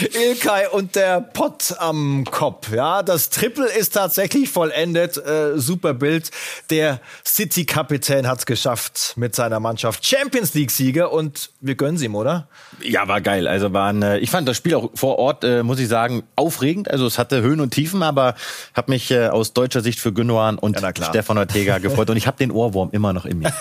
Ilkay 0.00 0.68
und 0.72 0.96
der 0.96 1.20
Pott 1.20 1.74
am 1.78 2.24
Kopf. 2.30 2.72
Ja, 2.72 3.02
das 3.02 3.30
Triple 3.30 3.66
ist 3.66 3.94
tatsächlich 3.94 4.48
vollendet. 4.48 5.16
Äh, 5.16 5.58
super 5.58 5.94
Bild. 5.94 6.30
Der 6.70 7.00
City-Kapitän 7.24 8.26
hat 8.26 8.40
es 8.40 8.46
geschafft 8.46 9.14
mit 9.16 9.34
seiner 9.34 9.60
Mannschaft. 9.60 10.04
Champions 10.06 10.54
League-Sieger 10.54 11.12
und 11.12 11.50
wir 11.60 11.74
gönnen 11.74 12.02
ihm, 12.02 12.14
oder? 12.14 12.48
Ja, 12.80 13.08
war 13.08 13.20
geil. 13.20 13.46
Also 13.48 13.72
waren, 13.72 14.02
äh, 14.02 14.18
ich 14.18 14.30
fand 14.30 14.48
das 14.48 14.56
Spiel 14.56 14.74
auch 14.74 14.90
vor 14.94 15.18
Ort, 15.18 15.44
äh, 15.44 15.62
muss 15.62 15.78
ich 15.78 15.88
sagen, 15.88 16.22
aufregend. 16.36 16.90
Also 16.90 17.06
es 17.06 17.18
hatte 17.18 17.42
Höhen 17.42 17.60
und 17.60 17.72
Tiefen, 17.72 18.02
aber 18.02 18.34
habe 18.74 18.92
mich 18.92 19.10
äh, 19.10 19.28
aus 19.28 19.52
deutscher 19.52 19.80
Sicht 19.80 20.00
für 20.00 20.12
Gündogan 20.12 20.58
und 20.58 20.80
ja, 20.80 20.92
Stefan 20.94 21.38
Ortega 21.38 21.78
gefreut 21.78 22.10
und 22.10 22.16
ich 22.16 22.26
habe 22.26 22.38
den 22.38 22.50
Ohrwurm 22.50 22.90
immer 22.92 23.12
noch 23.12 23.26
in 23.26 23.40
mir. 23.40 23.52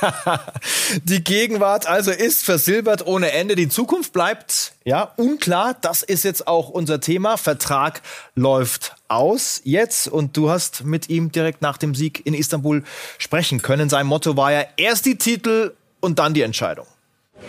Die 1.04 1.24
Gegenwart 1.24 1.88
also 1.88 2.12
ist 2.12 2.44
versilbert 2.44 3.06
ohne 3.06 3.32
Ende. 3.32 3.56
Die 3.56 3.70
Zukunft 3.70 4.14
bleibt 4.14 4.74
ja 4.84 5.12
unklar. 5.18 5.76
Das 5.82 6.04
ist 6.04 6.21
jetzt 6.24 6.48
auch 6.48 6.70
unser 6.70 7.00
Thema. 7.00 7.38
Vertrag 7.38 8.02
läuft 8.36 8.96
aus 9.08 9.62
jetzt 9.64 10.08
und 10.08 10.38
du 10.38 10.50
hast 10.50 10.84
mit 10.84 11.10
ihm 11.10 11.32
direkt 11.32 11.62
nach 11.62 11.78
dem 11.78 11.96
Sieg 11.96 12.26
in 12.26 12.34
Istanbul 12.34 12.84
sprechen 13.18 13.62
können. 13.62 13.90
Sein 13.90 14.08
Motto 14.08 14.38
war 14.38 14.52
ja 14.52 14.64
erst 14.78 15.06
die 15.06 15.18
Titel 15.18 15.74
und 16.00 16.20
dann 16.20 16.34
die 16.34 16.42
Entscheidung. 16.42 16.86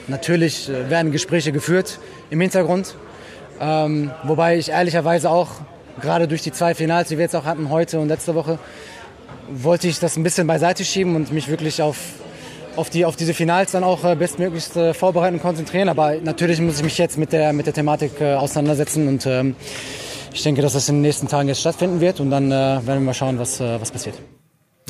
Natürlich 0.08 0.68
äh, 0.68 0.90
werden 0.90 1.12
Gespräche 1.12 1.52
geführt 1.52 1.98
im 2.30 2.40
Hintergrund, 2.40 2.94
ähm, 3.60 4.10
wobei 4.24 4.56
ich 4.56 4.70
ehrlicherweise 4.70 5.30
auch 5.30 5.50
gerade 6.00 6.28
durch 6.28 6.42
die 6.42 6.52
zwei 6.52 6.74
Finals, 6.74 7.08
die 7.08 7.18
wir 7.18 7.24
jetzt 7.24 7.36
auch 7.36 7.44
hatten 7.44 7.68
heute 7.68 8.00
und 8.00 8.08
letzte 8.08 8.34
Woche, 8.34 8.58
wollte 9.48 9.88
ich 9.88 9.98
das 9.98 10.16
ein 10.16 10.22
bisschen 10.22 10.46
beiseite 10.46 10.84
schieben 10.84 11.16
und 11.16 11.32
mich 11.32 11.48
wirklich 11.48 11.82
auf, 11.82 11.96
auf, 12.76 12.90
die, 12.90 13.04
auf 13.04 13.16
diese 13.16 13.34
Finals 13.34 13.72
dann 13.72 13.84
auch 13.84 14.04
äh, 14.04 14.14
bestmöglichst 14.14 14.76
äh, 14.76 14.94
vorbereiten 14.94 15.36
und 15.36 15.42
konzentrieren. 15.42 15.88
Aber 15.88 16.16
natürlich 16.16 16.60
muss 16.60 16.78
ich 16.78 16.84
mich 16.84 16.98
jetzt 16.98 17.18
mit 17.18 17.32
der, 17.32 17.52
mit 17.52 17.66
der 17.66 17.74
Thematik 17.74 18.20
äh, 18.20 18.34
auseinandersetzen 18.34 19.08
und 19.08 19.26
ähm, 19.26 19.56
ich 20.34 20.42
denke, 20.42 20.62
dass 20.62 20.72
das 20.72 20.88
in 20.88 20.96
den 20.96 21.02
nächsten 21.02 21.28
Tagen 21.28 21.48
jetzt 21.48 21.60
stattfinden 21.60 22.00
wird 22.00 22.20
und 22.20 22.30
dann 22.30 22.50
äh, 22.50 22.54
werden 22.54 22.86
wir 22.86 23.00
mal 23.00 23.14
schauen, 23.14 23.38
was, 23.38 23.60
äh, 23.60 23.80
was 23.80 23.90
passiert. 23.90 24.14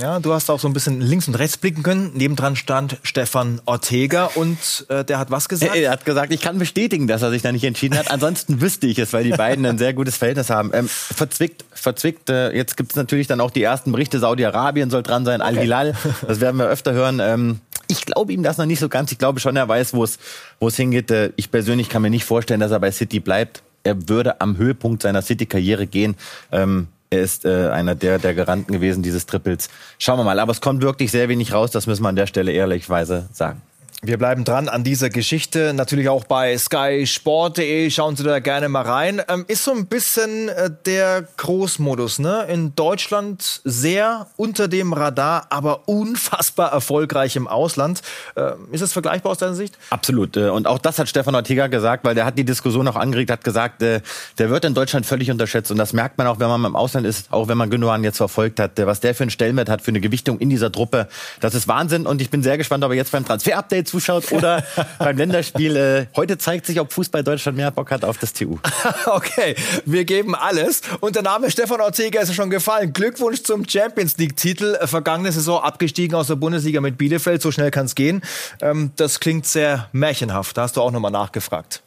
Ja, 0.01 0.21
du 0.21 0.33
hast 0.33 0.51
auch 0.51 0.59
so 0.59 0.69
ein 0.69 0.73
bisschen 0.73 1.01
links 1.01 1.29
und 1.29 1.35
rechts 1.35 1.59
blicken 1.59 1.83
können. 1.83 2.13
Nebendran 2.15 2.57
stand 2.57 2.97
Stefan 3.03 3.61
Ortega 3.67 4.31
und 4.35 4.87
äh, 4.89 5.05
der 5.05 5.19
hat 5.19 5.31
was 5.31 5.51
gesagt? 5.51 5.77
Er, 5.77 5.91
hat 5.91 6.07
gesagt, 6.07 6.33
ich 6.33 6.41
kann 6.41 6.59
bestätigen, 6.59 7.07
dass 7.07 7.21
er 7.21 7.31
sich 7.31 7.43
da 7.43 7.53
nicht 7.53 7.65
entschieden 7.65 7.99
hat. 7.99 8.11
Ansonsten 8.11 8.61
wüsste 8.63 8.87
ich 8.87 8.99
es, 8.99 9.13
weil 9.13 9.25
die 9.25 9.31
beiden 9.31 9.67
ein 9.67 9.77
sehr 9.77 9.93
gutes 9.93 10.17
Verhältnis 10.17 10.49
haben. 10.49 10.71
Ähm, 10.73 10.89
verzwickt, 10.89 11.65
verzwickt. 11.73 12.31
Äh, 12.31 12.57
jetzt 12.57 12.79
gibt 12.79 12.93
es 12.93 12.97
natürlich 12.97 13.27
dann 13.27 13.41
auch 13.41 13.51
die 13.51 13.63
ersten 13.63 13.93
Berichte. 13.93 14.19
Saudi-Arabien 14.19 14.89
soll 14.89 15.03
dran 15.03 15.27
sein, 15.27 15.43
Al-Hilal. 15.43 15.95
Das 16.27 16.41
werden 16.41 16.57
wir 16.57 16.67
öfter 16.67 16.95
hören. 16.95 17.21
Ähm, 17.21 17.61
ich 17.93 18.05
glaube 18.05 18.33
ihm 18.33 18.43
das 18.43 18.59
noch 18.59 18.67
nicht 18.67 18.81
so 18.81 18.89
ganz. 18.89 19.13
Ich 19.13 19.19
glaube 19.19 19.41
schon, 19.41 19.57
er 19.57 19.69
weiß, 19.69 19.95
wo 19.95 20.05
es 20.05 20.19
wo 20.59 20.69
es 20.69 20.77
hingeht. 20.77 21.11
Äh, 21.11 21.33
ich 21.37 21.51
persönlich 21.51 21.89
kann 21.89 22.03
mir 22.03 22.11
nicht 22.11 22.25
vorstellen, 22.25 22.61
dass 22.61 22.73
er 22.73 22.81
bei 22.81 22.91
City 22.91 23.21
bleibt. 23.21 23.63
Er 23.85 24.09
würde 24.09 24.41
am 24.41 24.57
Höhepunkt 24.57 25.03
seiner 25.03 25.23
City-Karriere 25.23 25.87
gehen. 25.87 26.17
Ähm, 26.51 26.89
er 27.11 27.21
ist 27.21 27.45
äh, 27.45 27.69
einer 27.69 27.95
der, 27.95 28.19
der 28.19 28.35
Garanten 28.35 28.73
gewesen 28.73 29.03
dieses 29.03 29.27
Triples. 29.27 29.69
Schauen 29.99 30.19
wir 30.19 30.25
mal. 30.25 30.39
Aber 30.39 30.53
es 30.53 30.61
kommt 30.61 30.83
wirklich 30.83 31.11
sehr 31.11 31.29
wenig 31.29 31.53
raus. 31.53 31.71
Das 31.71 31.87
müssen 31.87 32.03
wir 32.03 32.09
an 32.09 32.17
der 32.17 32.27
Stelle 32.27 32.53
ehrlichweise 32.53 33.29
sagen. 33.33 33.61
Wir 34.05 34.19
bleiben 34.19 34.43
dran 34.43 34.69
an 34.69 34.83
dieser 34.83 35.11
Geschichte, 35.11 35.73
natürlich 35.75 36.09
auch 36.09 36.25
bei 36.25 36.59
skysport.de, 36.59 37.89
schauen 37.89 38.17
Sie 38.17 38.25
da 38.25 38.41
gerne 38.41 38.69
mal 38.69 38.83
rein. 38.83 39.23
Ähm, 39.29 39.45
ist 39.47 39.63
so 39.63 39.71
ein 39.71 39.87
bisschen 39.87 40.49
äh, 40.49 40.73
der 40.87 41.23
Großmodus, 41.37 42.19
ne? 42.19 42.47
In 42.49 42.75
Deutschland 42.75 43.61
sehr 43.63 44.27
unter 44.37 44.67
dem 44.67 44.93
Radar, 44.93 45.47
aber 45.51 45.87
unfassbar 45.87 46.73
erfolgreich 46.73 47.37
im 47.37 47.47
Ausland. 47.47 48.03
Äh, 48.35 48.55
ist 48.73 48.81
das 48.81 48.93
vergleichbar 48.93 49.31
aus 49.31 49.39
deiner 49.39 49.55
Sicht? 49.55 49.79
Absolut. 49.91 50.37
Äh, 50.37 50.49
und 50.49 50.67
auch 50.67 50.79
das 50.79 50.99
hat 50.99 51.09
Stefan 51.09 51.37
Ortega 51.37 51.69
gesagt, 51.69 52.05
weil 52.05 52.17
der 52.17 52.25
hat 52.25 52.37
die 52.37 52.45
Diskussion 52.45 52.89
auch 52.89 52.97
angeregt, 52.97 53.31
hat 53.31 53.45
gesagt, 53.45 53.83
äh, 53.83 54.01
der 54.37 54.51
wird 54.51 54.65
in 54.65 54.75
Deutschland 54.75 55.07
völlig 55.07 55.31
unterschätzt. 55.31 55.71
Und 55.71 55.77
das 55.77 55.93
merkt 55.93 56.19
man 56.19 56.27
auch, 56.27 56.41
wenn 56.41 56.49
man 56.49 56.65
im 56.65 56.75
Ausland 56.75 57.07
ist, 57.07 57.33
auch 57.33 57.47
wenn 57.47 57.57
man 57.57 57.71
Gündogan 57.71 58.03
jetzt 58.03 58.17
verfolgt 58.17 58.59
hat, 58.59 58.73
was 58.79 58.99
der 58.99 59.15
für 59.15 59.23
einen 59.23 59.31
Stellenwert 59.31 59.69
hat, 59.69 59.81
für 59.81 59.93
eine 59.93 60.01
Gewichtung 60.01 60.41
in 60.41 60.51
dieser 60.51 60.73
Truppe. 60.73 61.07
Das 61.39 61.55
ist 61.55 61.69
Wahnsinn. 61.69 62.05
Und 62.05 62.21
ich 62.21 62.31
bin 62.31 62.43
sehr 62.43 62.59
gespannt, 62.59 62.83
ob 62.83 62.91
er 62.91 62.97
jetzt 62.97 63.13
beim 63.13 63.25
Transfer-Update 63.25 63.92
zuschaut 63.93 64.33
oder 64.33 64.65
beim 64.99 65.17
Länderspiel. 65.17 65.77
Äh, 65.77 66.07
heute 66.17 66.39
zeigt 66.39 66.67
sich, 66.67 66.81
ob 66.81 66.93
Fußball 66.93 67.23
Deutschland 67.23 67.57
mehr 67.57 67.71
Bock 67.71 67.91
hat 67.91 68.05
auf 68.05 68.19
das 68.19 68.33
TU. 68.33 68.59
okay, 69.07 69.55
wir 69.85 70.05
geben 70.05 70.35
alles. 70.35 70.81
Und 71.01 71.15
der 71.15 71.23
Name 71.23 71.51
Stefan 71.51 71.81
Ortega 71.81 72.21
ist 72.21 72.35
schon 72.35 72.51
gefallen. 72.51 72.93
Glückwunsch 72.93 73.43
zum 73.43 73.69
Champions 73.69 74.17
League-Titel. 74.17 74.79
Vergangene 74.87 75.31
Saison 75.31 75.63
abgestiegen 75.63 76.17
aus 76.17 76.29
der 76.29 76.37
Bundesliga 76.37 76.81
mit 76.81 76.97
Bielefeld. 76.97 77.43
So 77.43 77.53
schnell 77.53 77.71
kann 77.71 77.87
es 77.87 77.95
gehen. 77.95 78.23
Ähm, 78.61 78.93
das 78.97 79.21
klingt 79.21 79.47
sehr 79.47 79.89
märchenhaft. 79.93 80.57
Da 80.57 80.63
hast 80.63 80.77
du 80.77 80.81
auch 80.81 80.91
nochmal 80.91 81.11
nachgefragt. 81.11 81.83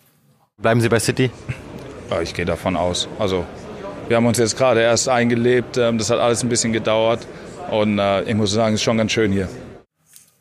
Bleiben 0.58 0.82
Sie 0.82 0.90
bei 0.90 1.00
City? 1.00 1.32
Ja, 2.12 2.22
ich 2.22 2.34
gehe 2.34 2.46
davon 2.46 2.78
aus. 2.78 3.10
Also, 3.18 3.46
wir 4.08 4.18
haben 4.18 4.28
uns 4.28 4.38
jetzt 4.38 4.56
gerade 4.56 4.82
erst 4.82 5.10
eingelebt. 5.10 5.78
Ähm, 5.78 5.98
das 5.98 6.12
hat 6.12 6.20
alles 6.20 6.44
ein 6.44 6.50
bisschen 6.50 6.72
gedauert. 6.72 7.26
Und 7.72 7.98
äh, 7.98 8.22
ich 8.24 8.36
muss 8.36 8.52
sagen, 8.52 8.76
es 8.76 8.82
ist 8.82 8.84
schon 8.84 8.98
ganz 8.98 9.12
schön 9.12 9.32
hier. 9.32 9.50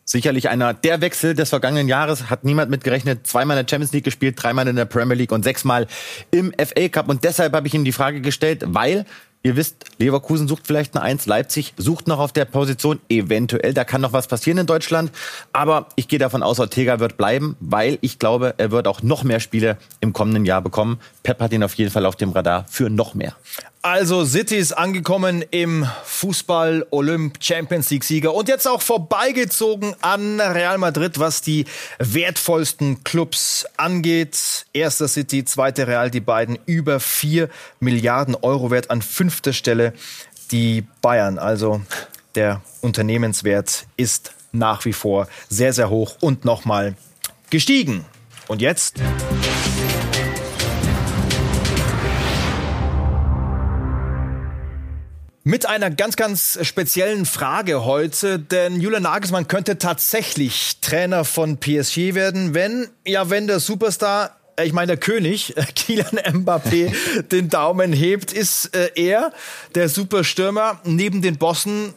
Sicherlich 0.04 0.48
einer 0.48 0.74
der 0.74 1.00
Wechsel 1.00 1.34
des 1.34 1.48
vergangenen 1.48 1.88
Jahres. 1.88 2.30
Hat 2.30 2.44
niemand 2.44 2.70
mitgerechnet. 2.70 3.26
Zweimal 3.26 3.58
in 3.58 3.64
der 3.64 3.70
Champions 3.70 3.92
League 3.92 4.04
gespielt, 4.04 4.36
dreimal 4.40 4.68
in 4.68 4.76
der 4.76 4.84
Premier 4.84 5.16
League 5.16 5.32
und 5.32 5.42
sechsmal 5.42 5.86
im 6.30 6.52
FA 6.52 6.88
Cup. 6.88 7.08
Und 7.08 7.24
deshalb 7.24 7.54
habe 7.54 7.66
ich 7.66 7.74
ihm 7.74 7.84
die 7.84 7.92
Frage 7.92 8.20
gestellt, 8.20 8.64
weil 8.66 9.06
Ihr 9.46 9.56
wisst, 9.56 9.84
Leverkusen 9.98 10.48
sucht 10.48 10.66
vielleicht 10.66 10.96
eine 10.96 11.04
Eins, 11.04 11.26
Leipzig 11.26 11.74
sucht 11.76 12.08
noch 12.08 12.18
auf 12.18 12.32
der 12.32 12.46
Position, 12.46 12.98
eventuell, 13.10 13.74
da 13.74 13.84
kann 13.84 14.00
noch 14.00 14.14
was 14.14 14.26
passieren 14.26 14.56
in 14.56 14.66
Deutschland. 14.66 15.12
Aber 15.52 15.88
ich 15.96 16.08
gehe 16.08 16.18
davon 16.18 16.42
aus, 16.42 16.60
Ortega 16.60 16.98
wird 16.98 17.18
bleiben, 17.18 17.54
weil 17.60 17.98
ich 18.00 18.18
glaube, 18.18 18.54
er 18.56 18.70
wird 18.70 18.88
auch 18.88 19.02
noch 19.02 19.22
mehr 19.22 19.40
Spiele 19.40 19.76
im 20.00 20.14
kommenden 20.14 20.46
Jahr 20.46 20.62
bekommen. 20.62 20.98
Pep 21.22 21.40
hat 21.40 21.52
ihn 21.52 21.62
auf 21.62 21.74
jeden 21.74 21.90
Fall 21.90 22.06
auf 22.06 22.16
dem 22.16 22.30
Radar 22.30 22.64
für 22.70 22.88
noch 22.88 23.14
mehr. 23.14 23.36
Also 23.84 24.24
City 24.24 24.56
ist 24.56 24.72
angekommen 24.72 25.44
im 25.50 25.86
Fußball 26.04 26.86
Olymp 26.90 27.36
Champions 27.40 27.90
League 27.90 28.04
Sieger 28.04 28.32
und 28.32 28.48
jetzt 28.48 28.66
auch 28.66 28.80
vorbeigezogen 28.80 29.94
an 30.00 30.40
Real 30.40 30.78
Madrid, 30.78 31.18
was 31.18 31.42
die 31.42 31.66
wertvollsten 31.98 33.04
Clubs 33.04 33.66
angeht. 33.76 34.64
Erster 34.72 35.06
City, 35.06 35.44
zweiter 35.44 35.86
Real, 35.86 36.10
die 36.10 36.22
beiden 36.22 36.58
über 36.64 36.98
vier 36.98 37.50
Milliarden 37.78 38.34
Euro 38.36 38.70
wert 38.70 38.90
an 38.90 39.02
fünfter 39.02 39.52
Stelle 39.52 39.92
die 40.50 40.86
Bayern. 41.02 41.38
Also 41.38 41.82
der 42.36 42.62
Unternehmenswert 42.80 43.84
ist 43.98 44.32
nach 44.50 44.86
wie 44.86 44.94
vor 44.94 45.28
sehr, 45.50 45.74
sehr 45.74 45.90
hoch 45.90 46.16
und 46.22 46.46
nochmal 46.46 46.96
gestiegen. 47.50 48.06
Und 48.48 48.62
jetzt? 48.62 48.98
Mit 55.46 55.66
einer 55.66 55.90
ganz, 55.90 56.16
ganz 56.16 56.58
speziellen 56.62 57.26
Frage 57.26 57.84
heute, 57.84 58.38
denn 58.38 58.80
Julian 58.80 59.02
Nagelsmann 59.02 59.46
könnte 59.46 59.76
tatsächlich 59.76 60.78
Trainer 60.80 61.26
von 61.26 61.58
PSG 61.58 62.14
werden, 62.14 62.54
wenn, 62.54 62.88
ja, 63.06 63.28
wenn 63.28 63.46
der 63.46 63.60
Superstar 63.60 64.38
ich 64.62 64.72
meine, 64.72 64.86
der 64.86 64.96
König, 64.96 65.54
Kylian 65.76 66.44
Mbappé, 66.44 66.94
den 67.32 67.50
Daumen 67.50 67.92
hebt, 67.92 68.32
ist 68.32 68.74
äh, 68.74 68.90
er, 68.94 69.32
der 69.74 69.90
Superstürmer, 69.90 70.80
neben 70.84 71.20
den 71.20 71.36
Bossen, 71.36 71.92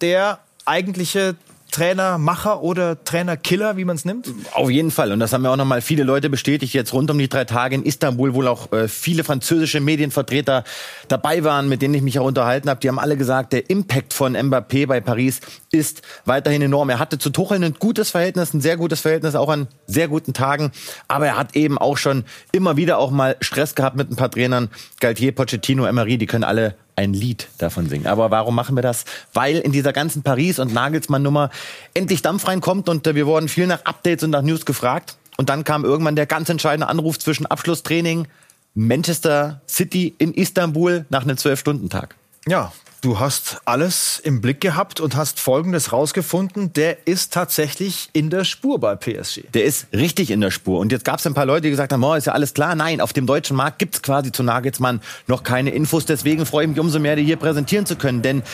der 0.00 0.38
eigentliche 0.64 1.34
Trainermacher 1.72 2.62
oder 2.62 3.02
Trainerkiller, 3.02 3.76
wie 3.76 3.84
man 3.84 3.96
es 3.96 4.04
nimmt? 4.04 4.28
Auf 4.52 4.70
jeden 4.70 4.90
Fall. 4.90 5.10
Und 5.10 5.20
das 5.20 5.32
haben 5.32 5.42
ja 5.42 5.50
auch 5.50 5.56
nochmal 5.56 5.80
viele 5.80 6.04
Leute 6.04 6.30
bestätigt, 6.30 6.74
jetzt 6.74 6.92
rund 6.92 7.10
um 7.10 7.18
die 7.18 7.28
drei 7.28 7.44
Tage 7.44 7.74
in 7.74 7.82
Istanbul, 7.82 8.34
wo 8.34 8.44
auch 8.44 8.70
äh, 8.72 8.88
viele 8.88 9.24
französische 9.24 9.80
Medienvertreter 9.80 10.64
dabei 11.08 11.42
waren, 11.44 11.68
mit 11.68 11.82
denen 11.82 11.94
ich 11.94 12.02
mich 12.02 12.18
auch 12.18 12.26
unterhalten 12.26 12.68
habe. 12.68 12.78
Die 12.80 12.88
haben 12.88 12.98
alle 12.98 13.16
gesagt, 13.16 13.54
der 13.54 13.70
Impact 13.70 14.12
von 14.12 14.36
Mbappé 14.36 14.86
bei 14.86 15.00
Paris 15.00 15.40
ist 15.72 16.02
weiterhin 16.26 16.60
enorm. 16.60 16.90
Er 16.90 16.98
hatte 16.98 17.18
zu 17.18 17.30
Tuchel 17.30 17.64
ein 17.64 17.74
gutes 17.78 18.10
Verhältnis, 18.10 18.52
ein 18.52 18.60
sehr 18.60 18.76
gutes 18.76 19.00
Verhältnis, 19.00 19.34
auch 19.34 19.48
an 19.48 19.66
sehr 19.86 20.08
guten 20.08 20.34
Tagen. 20.34 20.72
Aber 21.08 21.26
er 21.26 21.38
hat 21.38 21.56
eben 21.56 21.78
auch 21.78 21.96
schon 21.96 22.24
immer 22.52 22.76
wieder 22.76 22.98
auch 22.98 23.10
mal 23.10 23.36
Stress 23.40 23.74
gehabt 23.74 23.96
mit 23.96 24.10
ein 24.10 24.16
paar 24.16 24.30
Trainern. 24.30 24.68
Galtier, 25.00 25.34
Pochettino, 25.34 25.86
Emery, 25.86 26.18
die 26.18 26.26
können 26.26 26.44
alle 26.44 26.74
ein 26.96 27.12
Lied 27.12 27.48
davon 27.58 27.88
singen. 27.88 28.06
Aber 28.06 28.30
warum 28.30 28.54
machen 28.54 28.76
wir 28.76 28.82
das? 28.82 29.04
Weil 29.32 29.58
in 29.58 29.72
dieser 29.72 29.92
ganzen 29.92 30.22
Paris- 30.22 30.58
und 30.58 30.72
Nagelsmann-Nummer 30.72 31.50
endlich 31.94 32.22
Dampf 32.22 32.46
reinkommt 32.46 32.88
und 32.88 33.06
äh, 33.06 33.14
wir 33.14 33.26
wurden 33.26 33.48
viel 33.48 33.66
nach 33.66 33.84
Updates 33.84 34.24
und 34.24 34.30
nach 34.30 34.42
News 34.42 34.66
gefragt. 34.66 35.16
Und 35.38 35.48
dann 35.48 35.64
kam 35.64 35.84
irgendwann 35.84 36.16
der 36.16 36.26
ganz 36.26 36.48
entscheidende 36.48 36.88
Anruf 36.88 37.18
zwischen 37.18 37.46
Abschlusstraining 37.46 38.28
Manchester 38.74 39.60
City 39.68 40.14
in 40.18 40.32
Istanbul 40.34 41.06
nach 41.08 41.22
einem 41.22 41.36
Zwölf-Stunden-Tag. 41.36 42.14
Ja, 42.46 42.72
Du 43.02 43.18
hast 43.18 43.60
alles 43.64 44.20
im 44.20 44.40
Blick 44.40 44.60
gehabt 44.60 45.00
und 45.00 45.16
hast 45.16 45.40
Folgendes 45.40 45.92
rausgefunden. 45.92 46.72
Der 46.72 47.04
ist 47.04 47.32
tatsächlich 47.32 48.08
in 48.12 48.30
der 48.30 48.44
Spur 48.44 48.78
bei 48.78 48.94
PSG. 48.94 49.40
Der 49.54 49.64
ist 49.64 49.88
richtig 49.92 50.30
in 50.30 50.40
der 50.40 50.52
Spur. 50.52 50.78
Und 50.78 50.92
jetzt 50.92 51.04
gab 51.04 51.18
es 51.18 51.26
ein 51.26 51.34
paar 51.34 51.44
Leute, 51.44 51.62
die 51.62 51.70
gesagt 51.70 51.92
haben, 51.92 52.04
oh, 52.04 52.14
ist 52.14 52.28
ja 52.28 52.32
alles 52.32 52.54
klar. 52.54 52.76
Nein, 52.76 53.00
auf 53.00 53.12
dem 53.12 53.26
deutschen 53.26 53.56
Markt 53.56 53.80
gibt 53.80 53.96
es 53.96 54.02
quasi 54.02 54.30
zu 54.30 54.44
Nagelsmann 54.44 55.00
noch 55.26 55.42
keine 55.42 55.70
Infos. 55.70 56.06
Deswegen 56.06 56.46
freue 56.46 56.66
ich 56.66 56.70
mich 56.70 56.78
umso 56.78 57.00
mehr, 57.00 57.16
die 57.16 57.24
hier 57.24 57.38
präsentieren 57.38 57.86
zu 57.86 57.96
können. 57.96 58.22
Denn 58.22 58.44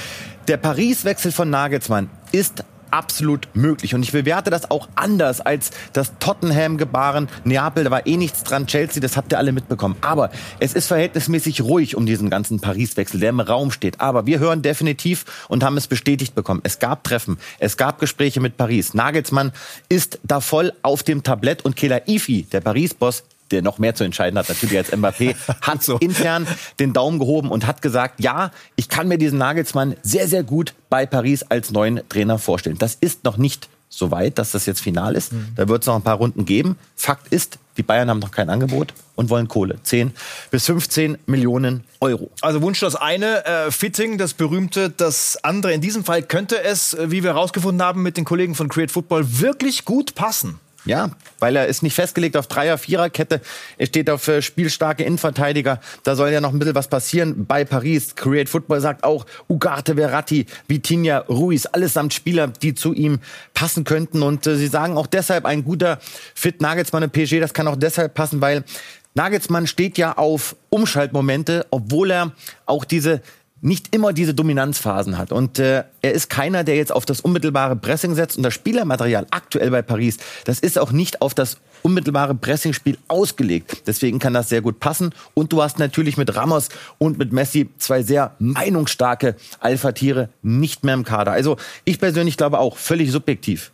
der 0.46 0.56
Paris-Wechsel 0.56 1.30
von 1.30 1.50
Nagelsmann 1.50 2.08
ist 2.32 2.64
absolut 2.90 3.48
möglich. 3.54 3.94
Und 3.94 4.02
ich 4.02 4.12
bewerte 4.12 4.50
das 4.50 4.70
auch 4.70 4.88
anders 4.94 5.40
als 5.40 5.70
das 5.92 6.12
Tottenham-Gebaren. 6.18 7.28
Neapel, 7.44 7.84
da 7.84 7.90
war 7.90 8.06
eh 8.06 8.16
nichts 8.16 8.44
dran. 8.44 8.66
Chelsea, 8.66 9.00
das 9.00 9.16
habt 9.16 9.32
ihr 9.32 9.38
alle 9.38 9.52
mitbekommen. 9.52 9.96
Aber 10.00 10.30
es 10.60 10.74
ist 10.74 10.86
verhältnismäßig 10.86 11.62
ruhig 11.62 11.96
um 11.96 12.06
diesen 12.06 12.30
ganzen 12.30 12.60
Paris-Wechsel, 12.60 13.20
der 13.20 13.30
im 13.30 13.40
Raum 13.40 13.70
steht. 13.70 14.00
Aber 14.00 14.26
wir 14.26 14.38
hören 14.38 14.62
definitiv 14.62 15.24
und 15.48 15.62
haben 15.62 15.76
es 15.76 15.86
bestätigt 15.86 16.34
bekommen. 16.34 16.60
Es 16.64 16.78
gab 16.78 17.04
Treffen, 17.04 17.38
es 17.58 17.76
gab 17.76 17.98
Gespräche 17.98 18.40
mit 18.40 18.56
Paris. 18.56 18.94
Nagelsmann 18.94 19.52
ist 19.88 20.18
da 20.22 20.40
voll 20.40 20.72
auf 20.82 21.02
dem 21.02 21.22
Tablett 21.22 21.64
und 21.64 21.76
Kela 21.76 22.00
Ifi, 22.06 22.46
der 22.52 22.60
Paris-Boss, 22.60 23.24
der 23.50 23.62
noch 23.62 23.78
mehr 23.78 23.94
zu 23.94 24.04
entscheiden 24.04 24.38
hat, 24.38 24.48
natürlich 24.48 24.76
als 24.78 24.92
Mbappé, 24.92 25.34
hat 25.62 25.82
so. 25.82 25.98
intern 25.98 26.46
den 26.78 26.92
Daumen 26.92 27.18
gehoben 27.18 27.50
und 27.50 27.66
hat 27.66 27.82
gesagt, 27.82 28.20
ja, 28.20 28.50
ich 28.76 28.88
kann 28.88 29.08
mir 29.08 29.18
diesen 29.18 29.38
Nagelsmann 29.38 29.96
sehr, 30.02 30.28
sehr 30.28 30.42
gut 30.42 30.74
bei 30.90 31.06
Paris 31.06 31.42
als 31.42 31.70
neuen 31.70 32.00
Trainer 32.08 32.38
vorstellen. 32.38 32.78
Das 32.78 32.94
ist 32.94 33.24
noch 33.24 33.36
nicht 33.36 33.68
so 33.88 34.10
weit, 34.10 34.38
dass 34.38 34.52
das 34.52 34.66
jetzt 34.66 34.80
final 34.80 35.16
ist. 35.16 35.32
Mhm. 35.32 35.48
Da 35.56 35.68
wird 35.68 35.82
es 35.82 35.86
noch 35.86 35.96
ein 35.96 36.02
paar 36.02 36.16
Runden 36.16 36.44
geben. 36.44 36.76
Fakt 36.94 37.32
ist, 37.32 37.58
die 37.76 37.82
Bayern 37.82 38.10
haben 38.10 38.18
noch 38.18 38.30
kein 38.30 38.50
Angebot 38.50 38.92
und 39.14 39.30
wollen 39.30 39.48
Kohle. 39.48 39.78
10 39.82 40.12
bis 40.50 40.66
15 40.66 41.18
Millionen 41.26 41.84
Euro. 42.00 42.30
Also 42.40 42.60
Wunsch 42.60 42.80
das 42.80 42.96
eine, 42.96 43.44
äh, 43.46 43.70
Fitting, 43.70 44.18
das 44.18 44.34
berühmte, 44.34 44.90
das 44.90 45.42
andere. 45.42 45.72
In 45.72 45.80
diesem 45.80 46.04
Fall 46.04 46.22
könnte 46.22 46.62
es, 46.62 46.92
äh, 46.94 47.10
wie 47.10 47.22
wir 47.22 47.30
herausgefunden 47.30 47.82
haben 47.82 48.02
mit 48.02 48.16
den 48.16 48.24
Kollegen 48.24 48.54
von 48.54 48.68
Create 48.68 48.90
Football, 48.90 49.40
wirklich 49.40 49.84
gut 49.84 50.14
passen. 50.14 50.60
Ja, 50.88 51.10
weil 51.38 51.54
er 51.54 51.66
ist 51.66 51.82
nicht 51.82 51.94
festgelegt 51.94 52.34
auf 52.34 52.46
Dreier-, 52.46 52.78
Viererkette. 52.78 53.42
Er 53.76 53.86
steht 53.86 54.08
auf 54.08 54.26
äh, 54.26 54.40
spielstarke 54.40 55.04
Innenverteidiger. 55.04 55.80
Da 56.02 56.16
soll 56.16 56.30
ja 56.30 56.40
noch 56.40 56.50
ein 56.50 56.58
bisschen 56.58 56.74
was 56.74 56.88
passieren 56.88 57.44
bei 57.44 57.66
Paris. 57.66 58.16
Create 58.16 58.48
Football 58.48 58.80
sagt 58.80 59.04
auch 59.04 59.26
Ugarte 59.50 59.96
Verratti, 59.96 60.46
Vitinha 60.66 61.18
Ruiz, 61.28 61.66
allesamt 61.66 62.14
Spieler, 62.14 62.48
die 62.48 62.74
zu 62.74 62.94
ihm 62.94 63.18
passen 63.52 63.84
könnten. 63.84 64.22
Und 64.22 64.46
äh, 64.46 64.56
sie 64.56 64.68
sagen 64.68 64.96
auch 64.96 65.06
deshalb 65.06 65.44
ein 65.44 65.62
guter 65.62 65.98
Fit 66.34 66.62
Nagelsmann 66.62 67.02
im 67.02 67.10
PSG. 67.10 67.38
Das 67.38 67.52
kann 67.52 67.68
auch 67.68 67.76
deshalb 67.76 68.14
passen, 68.14 68.40
weil 68.40 68.64
Nagelsmann 69.12 69.66
steht 69.66 69.98
ja 69.98 70.16
auf 70.16 70.56
Umschaltmomente, 70.70 71.66
obwohl 71.70 72.12
er 72.12 72.32
auch 72.64 72.86
diese 72.86 73.20
nicht 73.60 73.94
immer 73.94 74.12
diese 74.12 74.34
Dominanzphasen 74.34 75.18
hat. 75.18 75.32
Und 75.32 75.58
äh, 75.58 75.84
er 76.02 76.12
ist 76.12 76.30
keiner, 76.30 76.64
der 76.64 76.76
jetzt 76.76 76.92
auf 76.92 77.06
das 77.06 77.20
unmittelbare 77.20 77.76
Pressing 77.76 78.14
setzt. 78.14 78.36
Und 78.36 78.42
das 78.42 78.54
Spielermaterial 78.54 79.26
aktuell 79.30 79.70
bei 79.70 79.82
Paris, 79.82 80.18
das 80.44 80.60
ist 80.60 80.78
auch 80.78 80.92
nicht 80.92 81.22
auf 81.22 81.34
das 81.34 81.58
unmittelbare 81.82 82.34
Pressingspiel 82.34 82.98
ausgelegt. 83.08 83.82
Deswegen 83.86 84.18
kann 84.18 84.34
das 84.34 84.48
sehr 84.48 84.60
gut 84.60 84.80
passen. 84.80 85.14
Und 85.34 85.52
du 85.52 85.62
hast 85.62 85.78
natürlich 85.78 86.16
mit 86.16 86.34
Ramos 86.34 86.68
und 86.98 87.18
mit 87.18 87.32
Messi 87.32 87.68
zwei 87.78 88.02
sehr 88.02 88.34
meinungsstarke 88.38 89.36
Alpha-Tiere 89.60 90.28
nicht 90.42 90.84
mehr 90.84 90.94
im 90.94 91.04
Kader. 91.04 91.32
Also 91.32 91.56
ich 91.84 91.98
persönlich 91.98 92.36
glaube 92.36 92.58
auch, 92.58 92.76
völlig 92.76 93.10
subjektiv 93.10 93.72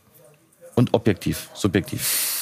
und 0.74 0.94
objektiv, 0.94 1.48
subjektiv 1.54 2.33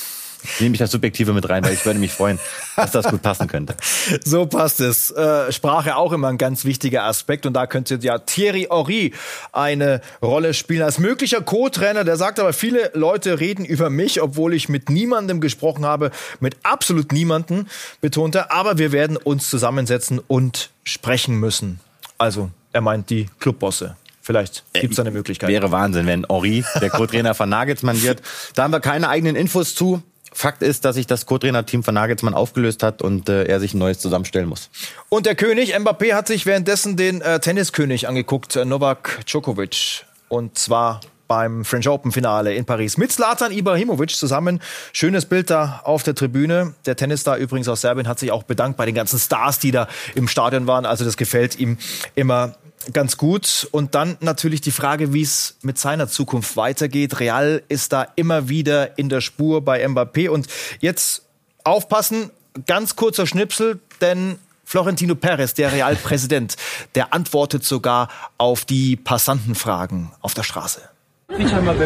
nehme 0.61 0.75
ich 0.75 0.79
das 0.79 0.91
Subjektive 0.91 1.33
mit 1.33 1.49
rein, 1.49 1.65
weil 1.65 1.75
ich 1.75 1.85
würde 1.85 1.99
mich 1.99 2.13
freuen, 2.13 2.39
dass 2.77 2.93
das 2.93 3.07
gut 3.09 3.23
passen 3.23 3.49
könnte. 3.49 3.75
So 4.25 4.47
passt 4.47 4.81
es. 4.81 5.11
Äh, 5.11 5.53
Sprache 5.53 5.97
auch 5.97 6.13
immer 6.13 6.29
ein 6.29 6.39
ganz 6.39 6.65
wichtiger 6.65 7.05
Aspekt 7.05 7.47
und 7.47 7.55
da 7.55 7.67
könnte 7.67 7.99
ja 8.01 8.19
Thierry 8.19 8.67
Horry 8.71 9.13
eine 9.53 10.01
Rolle 10.23 10.55
spielen 10.55 10.83
als 10.83 10.99
möglicher 10.99 11.41
Co-Trainer. 11.41 12.05
Der 12.05 12.17
sagt 12.17 12.39
aber, 12.39 12.53
viele 12.53 12.91
Leute 12.95 13.41
reden 13.41 13.65
über 13.65 13.91
mich, 13.91 14.23
obwohl 14.23 14.55
ich 14.55 14.69
mit 14.69 14.91
niemandem 14.91 15.41
gesprochen 15.41 15.85
habe, 15.85 16.11
mit 16.41 16.57
absolut 16.63 17.13
niemandem, 17.13 17.67
betont 18.01 18.35
er. 18.35 18.53
Aber 18.53 18.79
wir 18.79 18.93
werden 18.93 19.17
uns 19.17 19.51
zusammensetzen 19.51 20.21
und 20.27 20.71
sprechen 20.85 21.37
müssen. 21.39 21.81
Also, 22.19 22.51
er 22.73 22.81
meint 22.81 23.11
die 23.11 23.29
Clubbosse. 23.41 23.97
Vielleicht 24.23 24.63
gibt 24.73 24.93
es 24.93 25.01
eine 25.01 25.11
Möglichkeit. 25.11 25.51
Wäre 25.51 25.73
Wahnsinn, 25.73 26.07
wenn 26.07 26.25
Ori 26.27 26.65
der 26.81 26.91
Co-Trainer 26.91 27.35
von 27.35 27.49
Nagelsmann 27.49 28.03
wird. 28.03 28.23
Da 28.55 28.63
haben 28.63 28.73
wir 28.73 28.79
keine 28.79 29.09
eigenen 29.09 29.35
Infos 29.35 29.75
zu. 29.75 30.01
Fakt 30.33 30.63
ist, 30.63 30.85
dass 30.85 30.97
sich 30.97 31.07
das 31.07 31.27
Co-Trainer-Team 31.27 31.83
von 31.83 31.95
Nagelsmann 31.95 32.35
aufgelöst 32.35 32.83
hat 32.83 33.03
und 33.03 33.29
äh, 33.29 33.45
er 33.45 33.61
sich 33.61 33.75
ein 33.75 33.79
neues 33.79 33.99
zusammenstellen 33.99 34.49
muss. 34.49 34.71
Und 35.09 35.27
der 35.27 35.35
König, 35.35 35.77
Mbappé, 35.77 36.15
hat 36.15 36.27
sich 36.27 36.47
währenddessen 36.47 36.97
den 36.97 37.21
äh, 37.21 37.41
Tenniskönig 37.41 38.09
angeguckt, 38.09 38.57
äh, 38.57 38.65
Novak 38.65 39.21
Djokovic. 39.27 40.05
Und 40.29 40.59
zwar 40.59 41.01
beim 41.33 41.65
French 41.65 41.89
Open 41.89 42.13
Finale 42.13 42.55
in 42.55 42.67
Paris 42.67 42.99
mit 42.99 43.11
Zlatan 43.11 43.53
Ibrahimovic 43.53 44.11
zusammen. 44.11 44.61
Schönes 44.93 45.25
Bild 45.25 45.49
da 45.49 45.81
auf 45.85 46.03
der 46.03 46.15
Tribüne. 46.15 46.75
Der 46.85 46.95
Tennisstar 46.95 47.39
übrigens 47.39 47.69
aus 47.69 47.81
Serbien 47.81 48.07
hat 48.07 48.19
sich 48.19 48.31
auch 48.31 48.43
bedankt 48.43 48.77
bei 48.77 48.85
den 48.85 48.95
ganzen 48.95 49.19
Stars, 49.19 49.59
die 49.59 49.71
da 49.71 49.89
im 50.15 50.29
Stadion 50.29 50.67
waren. 50.67 50.85
Also 50.85 51.07
das 51.07 51.17
gefällt 51.17 51.59
ihm 51.59 51.79
immer 52.15 52.57
ganz 52.93 53.17
gut. 53.17 53.69
Und 53.71 53.95
dann 53.95 54.17
natürlich 54.21 54.61
die 54.61 54.71
Frage, 54.71 55.13
wie 55.13 55.23
es 55.23 55.57
mit 55.63 55.79
seiner 55.79 56.09
Zukunft 56.09 56.57
weitergeht. 56.57 57.21
Real 57.21 57.63
ist 57.69 57.93
da 57.93 58.07
immer 58.17 58.49
wieder 58.49 58.99
in 58.99 59.09
der 59.09 59.21
Spur 59.21 59.65
bei 59.65 59.85
Mbappé. 59.87 60.29
Und 60.29 60.49
jetzt 60.81 61.23
aufpassen, 61.65 62.31
ganz 62.67 62.97
kurzer 62.97 63.27
Schnipsel, 63.27 63.81
denn 64.01 64.39
Florentino 64.65 65.15
Perez, 65.15 65.55
der 65.55 65.73
Realpräsident, 65.73 66.57
der 66.95 67.13
antwortet 67.13 67.65
sogar 67.65 68.09
auf 68.39 68.65
die 68.65 68.97
Passantenfragen 68.97 70.11
auf 70.21 70.35
der 70.35 70.43
Straße. 70.43 70.81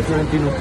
Florentino. 0.03 0.53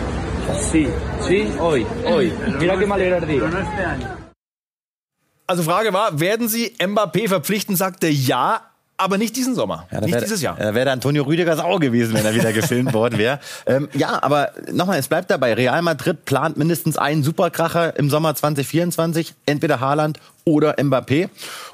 Also 5.47 5.63
Frage 5.63 5.93
war, 5.93 6.19
werden 6.19 6.47
Sie 6.47 6.75
Mbappé 6.79 7.27
verpflichten? 7.27 7.75
Sagte 7.75 8.07
ja, 8.07 8.61
aber 9.05 9.17
nicht 9.17 9.35
diesen 9.35 9.55
Sommer, 9.55 9.87
ja, 9.91 10.01
nicht 10.01 10.13
wär, 10.13 10.21
dieses 10.21 10.41
Jahr. 10.41 10.57
Da 10.57 10.73
wäre 10.73 10.91
Antonio 10.91 11.23
Rüdiger 11.23 11.55
sauer 11.55 11.79
gewesen, 11.79 12.15
wenn 12.15 12.25
er 12.25 12.33
wieder 12.33 12.51
gefilmt 12.51 12.93
worden 12.93 13.17
wäre. 13.17 13.39
Ähm, 13.67 13.89
ja, 13.93 14.21
aber 14.21 14.51
nochmal, 14.71 14.99
es 14.99 15.07
bleibt 15.07 15.31
dabei. 15.31 15.53
Real 15.53 15.81
Madrid 15.81 16.25
plant 16.25 16.57
mindestens 16.57 16.97
einen 16.97 17.23
Superkracher 17.23 17.97
im 17.97 18.09
Sommer 18.09 18.35
2024, 18.35 19.33
entweder 19.45 19.79
Haaland 19.79 20.19
oder 20.43 20.75
Mbappé. 20.77 21.29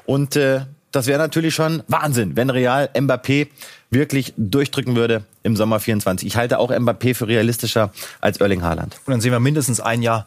Und 0.06 0.36
äh, 0.36 0.60
das 0.90 1.06
wäre 1.06 1.18
natürlich 1.18 1.54
schon 1.54 1.82
Wahnsinn, 1.88 2.36
wenn 2.36 2.50
Real 2.50 2.88
Mbappé 2.94 3.48
wirklich 3.90 4.32
durchdrücken 4.36 4.96
würde 4.96 5.24
im 5.42 5.56
Sommer 5.56 5.80
24. 5.80 6.26
Ich 6.26 6.36
halte 6.36 6.58
auch 6.58 6.70
Mbappé 6.70 7.14
für 7.14 7.28
realistischer 7.28 7.90
als 8.20 8.38
Erling 8.38 8.62
Haaland. 8.62 8.96
Und 9.06 9.12
dann 9.12 9.20
sehen 9.20 9.32
wir 9.32 9.40
mindestens 9.40 9.80
ein 9.80 10.02
Jahr 10.02 10.26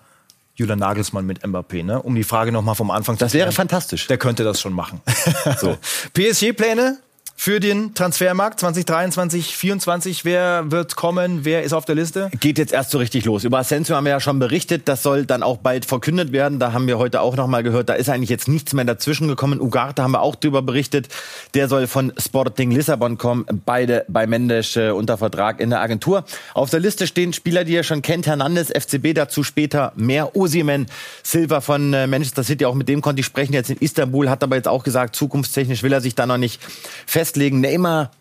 Julian 0.55 0.79
Nagelsmann 0.79 1.25
mit 1.25 1.43
Mbappé, 1.45 1.83
ne? 1.83 2.01
Um 2.01 2.15
die 2.15 2.23
Frage 2.23 2.51
nochmal 2.51 2.75
vom 2.75 2.89
Anfang 2.89 3.17
das 3.17 3.31
zu 3.31 3.37
Das 3.37 3.45
wäre 3.45 3.51
fantastisch. 3.51 4.07
Der 4.07 4.17
könnte 4.17 4.43
das 4.43 4.61
schon 4.61 4.73
machen. 4.73 5.01
so. 5.59 5.77
PSG-Pläne? 6.13 6.97
Für 7.37 7.59
den 7.59 7.93
Transfermarkt 7.93 8.61
2023, 8.61 9.43
2024? 9.43 10.25
Wer 10.25 10.71
wird 10.71 10.95
kommen? 10.95 11.43
Wer 11.43 11.63
ist 11.63 11.73
auf 11.73 11.83
der 11.83 11.95
Liste? 11.95 12.31
Geht 12.39 12.57
jetzt 12.57 12.71
erst 12.71 12.91
so 12.91 12.97
richtig 12.97 13.25
los. 13.25 13.43
Über 13.43 13.59
Asensio 13.59 13.95
haben 13.95 14.05
wir 14.05 14.11
ja 14.11 14.19
schon 14.21 14.39
berichtet. 14.39 14.87
Das 14.87 15.03
soll 15.03 15.25
dann 15.25 15.43
auch 15.43 15.57
bald 15.57 15.85
verkündet 15.85 16.31
werden. 16.31 16.59
Da 16.59 16.71
haben 16.71 16.87
wir 16.87 16.97
heute 16.97 17.21
auch 17.21 17.35
noch 17.35 17.47
mal 17.47 17.61
gehört. 17.61 17.89
Da 17.89 17.93
ist 17.93 18.09
eigentlich 18.09 18.29
jetzt 18.29 18.47
nichts 18.47 18.73
mehr 18.73 18.85
dazwischen 18.85 19.27
gekommen. 19.27 19.59
Ugarte 19.59 20.01
haben 20.01 20.11
wir 20.11 20.21
auch 20.21 20.35
drüber 20.35 20.61
berichtet. 20.61 21.09
Der 21.53 21.67
soll 21.67 21.87
von 21.87 22.13
Sporting 22.17 22.71
Lissabon 22.71 23.17
kommen. 23.17 23.45
Beide 23.65 24.05
bei 24.07 24.25
Mendes 24.27 24.75
äh, 24.77 24.91
unter 24.91 25.17
Vertrag 25.17 25.59
in 25.59 25.69
der 25.69 25.81
Agentur. 25.81 26.23
Auf 26.53 26.69
der 26.69 26.79
Liste 26.79 27.05
stehen 27.05 27.33
Spieler, 27.33 27.65
die 27.65 27.73
ihr 27.73 27.83
schon 27.83 28.01
kennt. 28.01 28.27
Hernandez, 28.27 28.71
FCB, 28.71 29.13
dazu 29.13 29.43
später 29.43 29.91
mehr. 29.95 30.35
Osimen, 30.35 30.87
Silva 31.21 31.59
von 31.59 31.93
äh, 31.93 32.07
Manchester 32.07 32.43
City. 32.43 32.65
Auch 32.65 32.75
mit 32.75 32.87
dem 32.87 33.01
konnte 33.01 33.19
ich 33.19 33.25
sprechen 33.25 33.53
jetzt 33.53 33.69
in 33.69 33.77
Istanbul. 33.77 34.29
Hat 34.29 34.41
aber 34.41 34.55
jetzt 34.55 34.69
auch 34.69 34.83
gesagt, 34.83 35.15
zukunftstechnisch 35.15 35.83
will 35.83 35.91
er 35.93 36.01
sich 36.01 36.15
da 36.15 36.25
noch 36.25 36.37
nicht 36.37 36.61
fest 37.05 37.24
festlegen. 37.25 37.59
Neymar, 37.59 38.11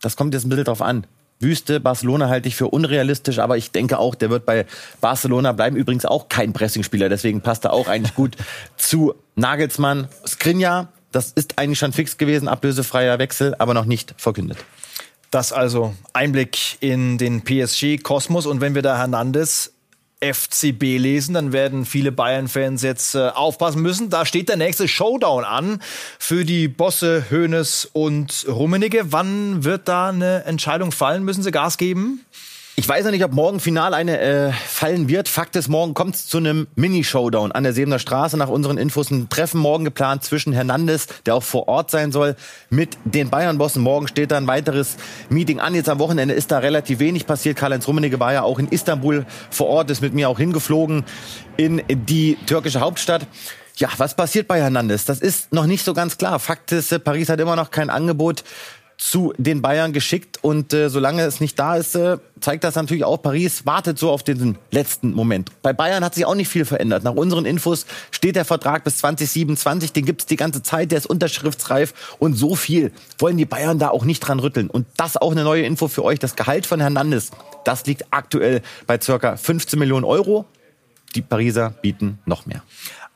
das 0.00 0.16
kommt 0.16 0.32
jetzt 0.32 0.46
ein 0.46 0.48
bisschen 0.48 0.64
drauf 0.64 0.80
an. 0.80 1.06
Wüste, 1.40 1.80
Barcelona 1.80 2.28
halte 2.28 2.48
ich 2.48 2.54
für 2.54 2.68
unrealistisch, 2.68 3.40
aber 3.40 3.56
ich 3.56 3.72
denke 3.72 3.98
auch, 3.98 4.14
der 4.14 4.30
wird 4.30 4.46
bei 4.46 4.64
Barcelona 5.00 5.52
bleiben. 5.52 5.76
Übrigens 5.76 6.06
auch 6.06 6.28
kein 6.28 6.52
Pressingspieler, 6.52 7.08
deswegen 7.08 7.40
passt 7.40 7.64
er 7.64 7.72
auch 7.72 7.88
eigentlich 7.88 8.14
gut 8.14 8.36
zu 8.76 9.14
Nagelsmann. 9.34 10.08
Skriniar, 10.26 10.88
das 11.10 11.32
ist 11.32 11.58
eigentlich 11.58 11.80
schon 11.80 11.92
fix 11.92 12.16
gewesen, 12.16 12.46
ablösefreier 12.46 13.18
Wechsel, 13.18 13.56
aber 13.58 13.74
noch 13.74 13.84
nicht 13.86 14.14
verkündet. 14.16 14.58
Das 15.32 15.52
also 15.52 15.94
Einblick 16.12 16.80
in 16.80 17.18
den 17.18 17.42
PSG-Kosmos. 17.42 18.46
Und 18.46 18.60
wenn 18.60 18.76
wir 18.76 18.82
da 18.82 18.96
Hernandez 18.96 19.72
FCB 20.20 20.98
lesen, 20.98 21.34
dann 21.34 21.52
werden 21.52 21.84
viele 21.84 22.10
Bayern-Fans 22.10 22.82
jetzt 22.82 23.14
äh, 23.14 23.28
aufpassen 23.28 23.82
müssen. 23.82 24.08
Da 24.08 24.24
steht 24.24 24.48
der 24.48 24.56
nächste 24.56 24.88
Showdown 24.88 25.44
an 25.44 25.82
für 26.18 26.44
die 26.44 26.68
Bosse 26.68 27.26
Hoeneß 27.30 27.90
und 27.92 28.46
Rummenigge. 28.48 29.12
Wann 29.12 29.64
wird 29.64 29.88
da 29.88 30.08
eine 30.08 30.44
Entscheidung 30.44 30.90
fallen? 30.90 31.24
Müssen 31.24 31.42
sie 31.42 31.50
Gas 31.50 31.76
geben? 31.76 32.24
Ich 32.78 32.86
weiß 32.86 33.06
noch 33.06 33.10
nicht, 33.10 33.24
ob 33.24 33.32
morgen 33.32 33.58
final 33.58 33.94
eine 33.94 34.20
äh, 34.20 34.52
fallen 34.52 35.08
wird. 35.08 35.30
Fakt 35.30 35.56
ist, 35.56 35.68
morgen 35.68 35.94
kommt 35.94 36.14
es 36.14 36.26
zu 36.26 36.36
einem 36.36 36.66
Mini-Showdown 36.74 37.50
an 37.52 37.62
der 37.62 37.72
Sebener 37.72 37.98
Straße. 37.98 38.36
Nach 38.36 38.50
unseren 38.50 38.76
Infos 38.76 39.10
ein 39.10 39.30
Treffen 39.30 39.58
morgen 39.58 39.86
geplant 39.86 40.24
zwischen 40.24 40.52
Hernandez, 40.52 41.06
der 41.24 41.36
auch 41.36 41.42
vor 41.42 41.68
Ort 41.68 41.90
sein 41.90 42.12
soll, 42.12 42.36
mit 42.68 42.98
den 43.04 43.30
Bayern-Bossen. 43.30 43.80
Morgen 43.80 44.08
steht 44.08 44.30
da 44.30 44.36
ein 44.36 44.46
weiteres 44.46 44.98
Meeting 45.30 45.58
an. 45.58 45.74
Jetzt 45.74 45.88
am 45.88 45.98
Wochenende 45.98 46.34
ist 46.34 46.50
da 46.50 46.58
relativ 46.58 46.98
wenig 46.98 47.24
passiert. 47.24 47.56
Karl-Heinz 47.56 47.88
Rummenigge 47.88 48.20
war 48.20 48.34
ja 48.34 48.42
auch 48.42 48.58
in 48.58 48.68
Istanbul 48.68 49.24
vor 49.48 49.68
Ort, 49.68 49.90
ist 49.90 50.02
mit 50.02 50.12
mir 50.12 50.28
auch 50.28 50.38
hingeflogen 50.38 51.06
in 51.56 51.80
die 51.88 52.36
türkische 52.44 52.80
Hauptstadt. 52.80 53.26
Ja, 53.78 53.88
was 53.96 54.14
passiert 54.14 54.48
bei 54.48 54.60
Hernandez? 54.60 55.06
Das 55.06 55.20
ist 55.20 55.52
noch 55.52 55.66
nicht 55.66 55.84
so 55.84 55.92
ganz 55.92 56.16
klar. 56.16 56.38
Fakt 56.38 56.72
ist, 56.72 57.04
Paris 57.04 57.28
hat 57.30 57.40
immer 57.40 57.56
noch 57.56 57.70
kein 57.70 57.90
Angebot 57.90 58.42
zu 58.98 59.34
den 59.36 59.60
Bayern 59.60 59.92
geschickt 59.92 60.38
und 60.42 60.72
äh, 60.72 60.88
solange 60.88 61.22
es 61.22 61.40
nicht 61.40 61.58
da 61.58 61.76
ist, 61.76 61.94
äh, 61.94 62.18
zeigt 62.40 62.64
das 62.64 62.76
natürlich 62.76 63.04
auch, 63.04 63.20
Paris 63.20 63.66
wartet 63.66 63.98
so 63.98 64.10
auf 64.10 64.22
diesen 64.22 64.56
letzten 64.70 65.12
Moment. 65.12 65.50
Bei 65.62 65.72
Bayern 65.72 66.02
hat 66.02 66.14
sich 66.14 66.24
auch 66.24 66.34
nicht 66.34 66.48
viel 66.48 66.64
verändert. 66.64 67.04
Nach 67.04 67.14
unseren 67.14 67.44
Infos 67.44 67.84
steht 68.10 68.36
der 68.36 68.46
Vertrag 68.46 68.84
bis 68.84 68.98
2027, 68.98 69.92
den 69.92 70.06
gibt's 70.06 70.26
die 70.26 70.36
ganze 70.36 70.62
Zeit, 70.62 70.90
der 70.90 70.98
ist 70.98 71.06
unterschriftsreif 71.06 72.16
und 72.18 72.34
so 72.34 72.54
viel 72.54 72.92
wollen 73.18 73.36
die 73.36 73.44
Bayern 73.44 73.78
da 73.78 73.90
auch 73.90 74.04
nicht 74.04 74.20
dran 74.20 74.40
rütteln. 74.40 74.70
Und 74.70 74.86
das 74.96 75.16
auch 75.16 75.32
eine 75.32 75.44
neue 75.44 75.64
Info 75.64 75.88
für 75.88 76.02
euch, 76.02 76.18
das 76.18 76.34
Gehalt 76.34 76.64
von 76.64 76.80
Hernandez, 76.80 77.30
das 77.64 77.84
liegt 77.86 78.06
aktuell 78.10 78.62
bei 78.86 78.98
circa 79.00 79.36
15 79.36 79.78
Millionen 79.78 80.04
Euro. 80.04 80.46
Die 81.14 81.22
Pariser 81.22 81.70
bieten 81.70 82.18
noch 82.24 82.46
mehr. 82.46 82.62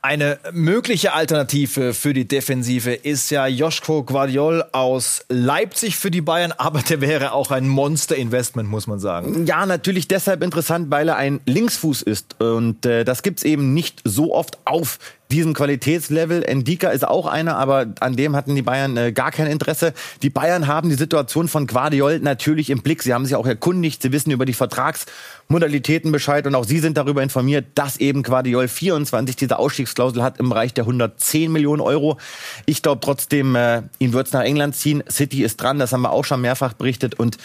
Eine 0.03 0.39
mögliche 0.51 1.13
Alternative 1.13 1.93
für 1.93 2.13
die 2.13 2.27
Defensive 2.27 2.91
ist 2.91 3.29
ja 3.29 3.45
Joschko 3.45 4.01
Guardiol 4.01 4.65
aus 4.71 5.23
Leipzig 5.29 5.95
für 5.95 6.09
die 6.09 6.21
Bayern, 6.21 6.51
aber 6.57 6.81
der 6.81 7.01
wäre 7.01 7.33
auch 7.33 7.51
ein 7.51 7.67
Monster-Investment, 7.67 8.67
muss 8.67 8.87
man 8.87 8.99
sagen. 8.99 9.45
Ja, 9.45 9.63
natürlich 9.67 10.07
deshalb 10.07 10.41
interessant, 10.41 10.89
weil 10.89 11.07
er 11.07 11.17
ein 11.17 11.39
Linksfuß 11.45 12.01
ist. 12.01 12.41
Und 12.41 12.83
äh, 12.87 13.05
das 13.05 13.21
gibt's 13.21 13.43
eben 13.43 13.75
nicht 13.75 14.01
so 14.03 14.33
oft 14.33 14.57
auf 14.65 14.97
diesem 15.31 15.55
Qualitätslevel. 15.55 16.43
Endika 16.43 16.89
ist 16.89 17.07
auch 17.07 17.25
einer, 17.25 17.57
aber 17.57 17.87
an 17.99 18.15
dem 18.15 18.35
hatten 18.35 18.53
die 18.53 18.61
Bayern 18.61 18.95
äh, 18.97 19.11
gar 19.11 19.31
kein 19.31 19.47
Interesse. 19.47 19.93
Die 20.21 20.29
Bayern 20.29 20.67
haben 20.67 20.89
die 20.89 20.95
Situation 20.95 21.47
von 21.47 21.65
Guardiol 21.65 22.19
natürlich 22.19 22.69
im 22.69 22.83
Blick. 22.83 23.01
Sie 23.01 23.13
haben 23.13 23.25
sich 23.25 23.35
auch 23.35 23.47
erkundigt, 23.47 24.03
sie 24.03 24.11
wissen 24.11 24.29
über 24.29 24.45
die 24.45 24.53
Vertragsmodalitäten 24.53 26.11
Bescheid 26.11 26.45
und 26.45 26.53
auch 26.53 26.65
sie 26.65 26.77
sind 26.77 26.97
darüber 26.97 27.23
informiert, 27.23 27.65
dass 27.73 27.97
eben 27.97 28.21
Guardiol 28.21 28.67
24 28.67 29.35
diese 29.35 29.57
Ausstiegsklausel 29.57 30.21
hat 30.21 30.37
im 30.39 30.49
Bereich 30.49 30.75
der 30.75 30.83
110 30.83 31.51
Millionen 31.51 31.81
Euro. 31.81 32.17
Ich 32.67 32.83
glaube 32.83 33.01
trotzdem, 33.01 33.55
äh, 33.55 33.81
ihn 33.97 34.13
wird's 34.13 34.33
nach 34.33 34.43
England 34.43 34.75
ziehen. 34.75 35.03
City 35.09 35.43
ist 35.43 35.57
dran, 35.57 35.79
das 35.79 35.93
haben 35.93 36.01
wir 36.01 36.11
auch 36.11 36.25
schon 36.25 36.41
mehrfach 36.41 36.73
berichtet 36.73 37.15
und 37.15 37.37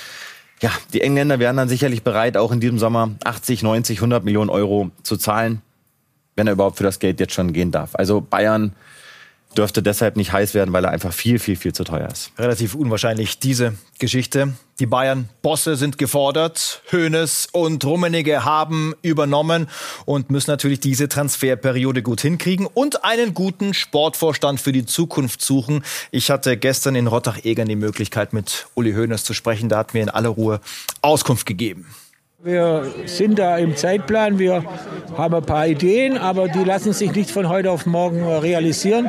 ja, 0.63 0.71
die 0.93 1.03
Engländer 1.03 1.39
wären 1.39 1.57
dann 1.57 1.69
sicherlich 1.69 2.03
bereit, 2.03 2.37
auch 2.37 2.51
in 2.51 2.61
diesem 2.61 2.79
Sommer 2.79 3.11
80, 3.25 3.63
90, 3.63 3.99
100 3.99 4.25
Millionen 4.25 4.51
Euro 4.51 4.91
zu 5.03 5.17
zahlen 5.19 5.63
wenn 6.37 6.47
er 6.47 6.53
überhaupt 6.53 6.77
für 6.77 6.85
das 6.85 6.99
Geld 6.99 7.19
jetzt 7.19 7.35
schon 7.35 7.53
gehen 7.53 7.73
darf. 7.73 7.95
Also 7.95 8.21
Bayern 8.21 8.75
dürfte 9.57 9.83
deshalb 9.83 10.17
nicht 10.17 10.33
heiß 10.33 10.55
werden, 10.55 10.73
weil 10.73 10.85
er 10.85 10.91
einfach 10.91 11.13
viel, 11.13 11.39
viel, 11.39 11.57
viel 11.57 11.73
zu 11.73 11.85
teuer 11.85 12.09
ist. 12.09 12.31
Relativ 12.39 12.75
unwahrscheinlich 12.75 13.39
diese 13.39 13.75
Geschichte. 13.99 14.53
Die 14.79 14.87
Bayern-Bosse 14.87 15.77
sind 15.77 15.97
gefordert. 15.97 16.83
Hoeneß 16.93 17.49
und 17.53 17.85
Rummenigge 17.85 18.45
haben 18.45 18.95
übernommen 19.03 19.69
und 20.05 20.31
müssen 20.31 20.51
natürlich 20.51 20.81
diese 20.81 21.09
Transferperiode 21.09 22.03
gut 22.03 22.21
hinkriegen 22.21 22.67
und 22.67 23.05
einen 23.05 23.33
guten 23.33 23.73
Sportvorstand 23.73 24.61
für 24.61 24.73
die 24.73 24.85
Zukunft 24.85 25.41
suchen. 25.41 25.83
Ich 26.11 26.31
hatte 26.31 26.57
gestern 26.59 26.95
in 26.95 27.07
Rottach-Egern 27.07 27.69
die 27.69 27.77
Möglichkeit, 27.77 28.33
mit 28.33 28.67
Uli 28.75 28.93
Hoeneß 28.93 29.25
zu 29.25 29.33
sprechen. 29.33 29.71
Da 29.71 29.79
hat 29.79 29.95
mir 29.95 30.03
in 30.03 30.11
aller 30.11 30.29
Ruhe 30.29 30.61
Auskunft 31.01 31.47
gegeben. 31.47 31.87
Wir 32.39 32.93
sind 33.07 33.39
da 33.39 33.57
im 33.57 33.77
Zeitplan, 33.77 34.39
wir 34.39 34.63
haben 35.17 35.35
ein 35.35 35.43
paar 35.43 35.67
Ideen, 35.67 36.19
aber 36.19 36.49
die 36.49 36.65
lassen 36.65 36.93
sich 36.93 37.13
nicht 37.15 37.31
von 37.31 37.49
heute 37.49 37.71
auf 37.71 37.87
morgen 37.87 38.23
realisieren. 38.27 39.09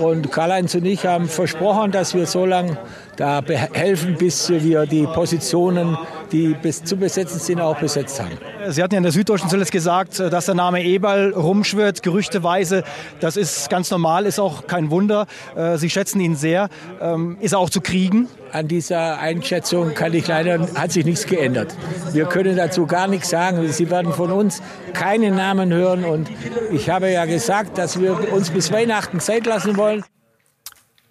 Und 0.00 0.30
Karl-Heinz 0.30 0.72
und 0.76 0.84
ich 0.84 1.04
haben 1.04 1.28
versprochen, 1.28 1.90
dass 1.90 2.14
wir 2.14 2.24
so 2.26 2.46
lange 2.46 2.78
da 3.16 3.42
helfen, 3.72 4.16
bis 4.16 4.48
wir 4.48 4.86
die 4.86 5.06
Positionen, 5.06 5.98
die 6.30 6.54
bis 6.54 6.82
zu 6.82 6.96
besetzen 6.96 7.38
sind, 7.38 7.60
auch 7.60 7.78
besetzt 7.78 8.20
haben. 8.20 8.38
Sie 8.68 8.82
hatten 8.82 8.94
ja 8.94 8.98
in 8.98 9.02
der 9.02 9.12
Süddeutschen 9.12 9.48
zuletzt 9.48 9.72
gesagt, 9.72 10.18
dass 10.18 10.46
der 10.46 10.54
Name 10.54 10.82
Eberl 10.82 11.32
rumschwirrt, 11.34 12.02
gerüchteweise. 12.02 12.84
Das 13.20 13.36
ist 13.36 13.68
ganz 13.68 13.90
normal, 13.90 14.26
ist 14.26 14.38
auch 14.38 14.66
kein 14.66 14.90
Wunder. 14.90 15.26
Äh, 15.54 15.76
Sie 15.76 15.90
schätzen 15.90 16.20
ihn 16.20 16.36
sehr. 16.36 16.68
Ähm, 17.00 17.36
ist 17.40 17.52
er 17.52 17.58
auch 17.58 17.70
zu 17.70 17.80
kriegen? 17.80 18.28
An 18.52 18.68
dieser 18.68 19.18
Einschätzung 19.18 19.94
kann 19.94 20.12
ich 20.14 20.26
leider, 20.28 20.68
hat 20.74 20.92
sich 20.92 21.04
nichts 21.04 21.26
geändert. 21.26 21.74
Wir 22.12 22.26
können 22.26 22.56
dazu 22.56 22.86
gar 22.86 23.08
nichts 23.08 23.30
sagen. 23.30 23.66
Sie 23.72 23.90
werden 23.90 24.12
von 24.12 24.30
uns 24.30 24.62
keine 24.92 25.30
Namen 25.30 25.72
hören. 25.72 26.04
Und 26.04 26.28
ich 26.70 26.90
habe 26.90 27.10
ja 27.10 27.24
gesagt, 27.24 27.78
dass 27.78 28.00
wir 28.00 28.32
uns 28.32 28.50
bis 28.50 28.70
Weihnachten 28.70 29.20
Zeit 29.20 29.46
lassen 29.46 29.76
wollen. 29.76 30.04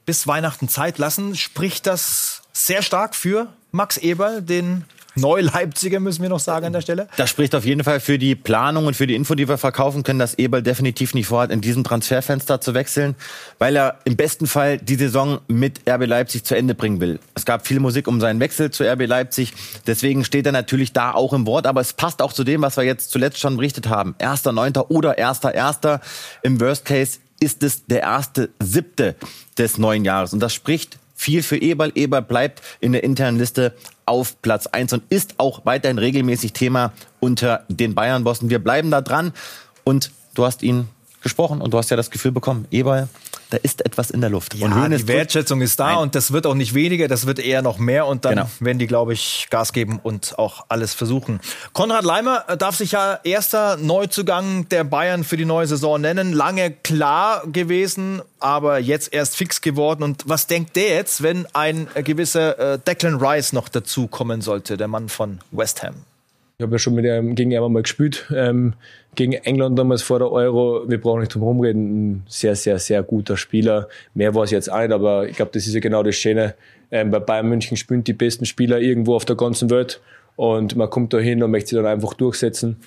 Bis 0.06 0.28
Weihnachten 0.28 0.68
Zeit 0.68 0.98
lassen, 0.98 1.36
spricht 1.36 1.88
das 1.88 2.42
sehr 2.54 2.82
stark 2.82 3.16
für 3.16 3.48
Max 3.72 3.98
Eberl, 3.98 4.42
den 4.42 4.86
Neu-Leipziger, 5.16 6.00
müssen 6.00 6.22
wir 6.22 6.30
noch 6.30 6.40
sagen 6.40 6.68
an 6.68 6.74
der 6.74 6.82
Stelle. 6.82 7.08
Das 7.18 7.30
spricht 7.30 7.54
auf 7.54 7.66
jeden 7.66 7.84
Fall 7.84 8.00
für 8.00 8.18
die 8.18 8.34
Planung 8.34 8.86
und 8.86 8.96
für 8.96 9.08
die 9.08 9.16
Info, 9.16 9.36
die 9.36 9.48
wir 9.48 9.58
verkaufen 9.58 10.04
können, 10.04 10.20
dass 10.20 10.36
Eberl 10.36 10.64
definitiv 10.64 11.14
nicht 11.14 11.28
vorhat, 11.28 11.52
in 11.52 11.60
diesem 11.60 11.84
Transferfenster 11.84 12.62
zu 12.62 12.74
wechseln, 12.74 13.16
weil 13.60 13.76
er 13.76 14.00
im 14.06 14.16
besten 14.16 14.48
Fall 14.48 14.78
die 14.78 14.96
Saison 14.96 15.40
mit 15.48 15.82
RB 15.88 16.06
Leipzig 16.06 16.46
zu 16.46 16.56
Ende 16.56 16.76
bringen 16.76 17.02
will. 17.02 17.20
Es 17.36 17.46
gab 17.46 17.68
viel 17.68 17.82
Musik 17.82 18.08
um 18.08 18.22
seinen 18.22 18.40
Wechsel 18.40 18.72
zu 18.72 18.84
RB 18.90 19.06
Leipzig, 19.06 19.54
deswegen 19.86 20.24
steht 20.24 20.46
er 20.46 20.54
natürlich 20.54 20.94
da 20.94 21.12
auch 21.14 21.34
im 21.34 21.46
Wort, 21.46 21.68
aber 21.68 21.82
es 21.82 21.92
passt 21.92 22.22
auch 22.22 22.32
zu 22.32 22.46
dem, 22.46 22.62
was 22.62 22.78
wir 22.78 22.84
jetzt 22.84 23.12
zuletzt 23.12 23.40
schon 23.40 23.58
berichtet 23.58 23.90
haben. 23.90 24.16
Erster, 24.18 24.54
Neunter 24.54 24.92
oder 24.92 25.18
Erster, 25.18 25.54
Erster. 25.54 26.00
Im 26.42 26.62
Worst 26.62 26.86
Case 26.86 27.20
ist 27.42 27.64
es 27.64 27.86
der 27.88 28.04
erste 28.04 28.50
Siebte 28.60 29.16
des 29.58 29.78
neuen 29.78 30.06
Jahres. 30.06 30.32
Und 30.32 30.40
das 30.40 30.54
spricht 30.54 30.98
viel 31.16 31.44
für 31.44 31.58
Eberl. 31.58 31.92
Eberl 31.96 32.22
bleibt 32.22 32.62
in 32.80 32.94
der 32.94 33.04
internen 33.04 33.38
Liste 33.38 33.76
auf 34.06 34.42
Platz 34.42 34.68
1 34.68 34.94
und 34.94 35.04
ist 35.10 35.36
auch 35.38 35.66
weiterhin 35.66 35.98
regelmäßig 35.98 36.54
Thema 36.54 36.94
unter 37.20 37.66
den 37.68 37.94
Bayern-Bossen. 37.96 38.50
Wir 38.50 38.60
bleiben 38.60 38.92
da 38.92 39.02
dran 39.02 39.34
und 39.84 40.12
du 40.36 40.46
hast 40.46 40.64
ihn 40.64 40.88
gesprochen 41.22 41.62
und 41.62 41.74
du 41.74 41.78
hast 41.78 41.90
ja 41.90 41.98
das 41.98 42.12
Gefühl 42.12 42.32
bekommen, 42.32 42.68
Eberl, 42.72 43.10
da 43.52 43.58
ist 43.58 43.86
etwas 43.86 44.12
in 44.12 44.22
der 44.22 44.30
Luft. 44.30 44.56
Ja, 44.56 44.66
und 44.66 44.92
die 44.92 45.08
Wertschätzung 45.08 45.62
ist 45.62 45.80
da 45.80 45.94
Nein. 45.94 45.98
und 45.98 46.16
das 46.16 46.32
wird 46.32 46.48
auch 46.48 46.56
nicht 46.56 46.74
weniger, 46.74 47.08
das 47.08 47.28
wird 47.28 47.38
eher 47.38 47.62
noch 47.62 47.78
mehr 47.78 48.08
und 48.08 48.26
dann 48.26 48.36
genau. 48.36 48.50
werden 48.60 48.80
die, 48.80 48.88
glaube 48.88 49.14
ich, 49.14 49.48
Gas 49.50 49.74
geben 49.74 50.00
und 50.02 50.40
auch 50.40 50.66
alles 50.70 50.94
versuchen. 50.94 51.42
Konrad 51.74 52.06
Leimer 52.06 52.46
darf 52.58 52.78
sich 52.78 52.94
ja 52.94 53.20
erster 53.24 53.78
Neuzugang 53.78 54.70
der 54.70 54.86
Bayern 54.86 55.24
für 55.24 55.38
die 55.38 55.46
neue 55.46 55.68
Saison 55.68 56.00
nennen. 56.00 56.32
Lange 56.32 56.72
klar 56.72 57.44
gewesen, 57.46 58.22
aber 58.40 58.80
jetzt 58.80 59.14
erst 59.14 59.36
fix 59.36 59.62
geworden. 59.62 60.04
Und 60.04 60.24
was 60.26 60.48
denkt 60.48 60.76
der 60.78 60.96
jetzt, 60.96 61.22
wenn 61.22 61.46
ein 61.54 61.88
gewisser 61.94 62.74
äh, 62.74 62.80
Declan 62.80 63.16
Rice 63.16 63.52
noch 63.52 63.68
dazu 63.68 64.08
kommen 64.08 64.42
sollte, 64.42 64.78
der 64.78 64.88
Mann 64.88 65.10
von 65.10 65.40
West 65.52 65.84
Ham? 65.84 65.96
Ich 66.62 66.64
habe 66.64 66.76
ja 66.76 66.78
schon 66.78 66.94
mit 66.94 67.06
ihm, 67.06 67.34
gegen 67.34 67.50
ihn 67.50 67.58
einmal 67.58 67.82
gespielt, 67.82 68.28
ähm, 68.36 68.74
gegen 69.16 69.34
England 69.34 69.80
damals 69.80 70.04
vor 70.04 70.20
der 70.20 70.32
Euro. 70.32 70.88
Wir 70.88 71.02
brauchen 71.02 71.22
nicht 71.22 71.34
drum 71.34 71.42
rumreden. 71.42 72.12
Ein 72.12 72.24
sehr, 72.28 72.56
sehr, 72.56 72.78
sehr 72.78 73.02
guter 73.02 73.36
Spieler. 73.36 73.90
Mehr 74.14 74.36
war 74.36 74.44
es 74.44 74.52
jetzt 74.52 74.72
auch 74.72 74.80
nicht, 74.80 74.92
aber 74.92 75.28
ich 75.28 75.36
glaube, 75.36 75.50
das 75.56 75.66
ist 75.66 75.74
ja 75.74 75.80
genau 75.80 76.04
das 76.04 76.18
Schöne. 76.18 76.54
Ähm, 76.92 77.10
bei 77.10 77.18
Bayern 77.18 77.50
München 77.50 77.78
spielen 77.78 78.04
die 78.04 78.14
besten 78.14 78.46
Spieler 78.46 78.80
irgendwo 78.80 79.16
auf 79.16 79.26
der 79.26 79.36
ganzen 79.36 79.72
Welt 79.72 80.02
und 80.36 80.76
man 80.76 80.88
kommt 80.88 81.14
da 81.14 81.18
hin 81.18 81.42
und 81.42 81.50
möchte 81.50 81.72
sie 81.72 81.78
dann 81.78 81.88
einfach 81.88 82.14
durchsetzen. 82.14 82.78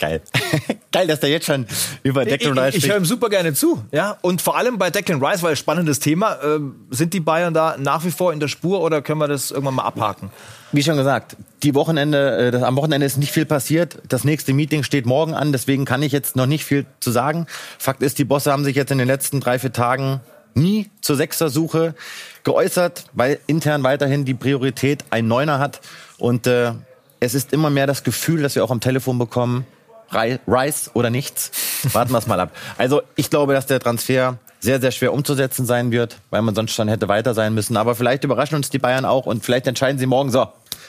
Geil. 0.00 0.22
Geil, 0.92 1.06
dass 1.06 1.20
der 1.20 1.30
jetzt 1.30 1.46
schon 1.46 1.66
über 2.02 2.24
Declan 2.24 2.58
Rice 2.58 2.68
spricht. 2.70 2.78
Ich, 2.78 2.84
ich 2.84 2.90
höre 2.90 2.96
ihm 2.96 3.04
super 3.04 3.28
gerne 3.28 3.52
zu. 3.52 3.84
Ja? 3.92 4.16
Und 4.22 4.42
vor 4.42 4.56
allem 4.56 4.78
bei 4.78 4.90
Declan 4.90 5.22
Rice, 5.22 5.42
weil 5.42 5.54
spannendes 5.54 6.00
Thema. 6.00 6.34
Äh, 6.42 6.58
sind 6.90 7.14
die 7.14 7.20
Bayern 7.20 7.54
da 7.54 7.76
nach 7.78 8.04
wie 8.04 8.10
vor 8.10 8.32
in 8.32 8.40
der 8.40 8.48
Spur 8.48 8.80
oder 8.80 9.02
können 9.02 9.20
wir 9.20 9.28
das 9.28 9.52
irgendwann 9.52 9.74
mal 9.74 9.84
abhaken? 9.84 10.30
Wie 10.72 10.82
schon 10.82 10.96
gesagt, 10.96 11.36
die 11.62 11.74
Wochenende, 11.74 12.48
äh, 12.48 12.50
das, 12.50 12.62
am 12.62 12.76
Wochenende 12.76 13.06
ist 13.06 13.18
nicht 13.18 13.30
viel 13.30 13.44
passiert. 13.44 13.98
Das 14.08 14.24
nächste 14.24 14.52
Meeting 14.52 14.82
steht 14.82 15.04
morgen 15.06 15.34
an, 15.34 15.52
deswegen 15.52 15.84
kann 15.84 16.02
ich 16.02 16.12
jetzt 16.12 16.34
noch 16.34 16.46
nicht 16.46 16.64
viel 16.64 16.86
zu 16.98 17.10
sagen. 17.10 17.46
Fakt 17.78 18.02
ist, 18.02 18.18
die 18.18 18.24
Bosse 18.24 18.50
haben 18.50 18.64
sich 18.64 18.74
jetzt 18.74 18.90
in 18.90 18.98
den 18.98 19.06
letzten 19.06 19.40
drei, 19.40 19.58
vier 19.58 19.72
Tagen 19.72 20.20
nie 20.54 20.90
zur 21.02 21.16
Sechsersuche 21.16 21.94
geäußert, 22.42 23.04
weil 23.12 23.38
intern 23.46 23.82
weiterhin 23.84 24.24
die 24.24 24.34
Priorität 24.34 25.04
ein 25.10 25.28
Neuner 25.28 25.58
hat. 25.58 25.80
Und 26.18 26.46
äh, 26.46 26.72
es 27.20 27.34
ist 27.34 27.52
immer 27.52 27.70
mehr 27.70 27.86
das 27.86 28.02
Gefühl, 28.02 28.42
dass 28.42 28.54
wir 28.54 28.64
auch 28.64 28.70
am 28.70 28.80
Telefon 28.80 29.18
bekommen, 29.18 29.66
Rice 30.12 30.90
oder 30.94 31.10
nichts. 31.10 31.50
Warten 31.92 32.12
wir 32.12 32.18
es 32.18 32.26
mal 32.26 32.40
ab. 32.40 32.50
Also 32.78 33.02
ich 33.16 33.30
glaube, 33.30 33.54
dass 33.54 33.66
der 33.66 33.80
Transfer 33.80 34.38
sehr, 34.60 34.80
sehr 34.80 34.90
schwer 34.90 35.12
umzusetzen 35.12 35.66
sein 35.66 35.90
wird, 35.90 36.18
weil 36.30 36.42
man 36.42 36.54
sonst 36.54 36.72
schon 36.72 36.88
hätte 36.88 37.08
weiter 37.08 37.34
sein 37.34 37.54
müssen. 37.54 37.76
Aber 37.76 37.94
vielleicht 37.94 38.24
überraschen 38.24 38.56
uns 38.56 38.70
die 38.70 38.78
Bayern 38.78 39.04
auch 39.04 39.26
und 39.26 39.44
vielleicht 39.44 39.66
entscheiden 39.66 39.98
sie 39.98 40.06
morgen 40.06 40.30
so, 40.30 40.46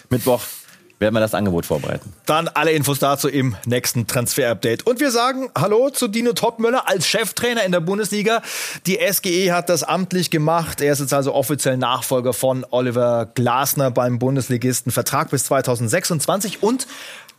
Mittwoch, 0.09 0.41
werden 1.01 1.15
wir 1.15 1.19
das 1.19 1.33
Angebot 1.33 1.65
vorbereiten. 1.65 2.13
Dann 2.27 2.47
alle 2.47 2.71
Infos 2.71 2.99
dazu 2.99 3.27
im 3.27 3.55
nächsten 3.65 4.05
Transfer-Update. 4.05 4.85
Und 4.85 4.99
wir 4.99 5.09
sagen 5.09 5.49
Hallo 5.57 5.89
zu 5.89 6.07
Dino 6.07 6.33
Topmöller 6.33 6.87
als 6.87 7.07
Cheftrainer 7.07 7.63
in 7.63 7.71
der 7.71 7.79
Bundesliga. 7.79 8.43
Die 8.85 8.99
SGE 9.11 9.51
hat 9.51 9.69
das 9.69 9.83
amtlich 9.83 10.29
gemacht. 10.29 10.79
Er 10.79 10.93
ist 10.93 10.99
jetzt 10.99 11.13
also 11.13 11.33
offiziell 11.33 11.77
Nachfolger 11.77 12.33
von 12.33 12.65
Oliver 12.69 13.25
Glasner 13.33 13.89
beim 13.89 14.19
Bundesligisten. 14.19 14.91
Vertrag 14.91 15.31
bis 15.31 15.45
2026 15.45 16.61
und 16.61 16.85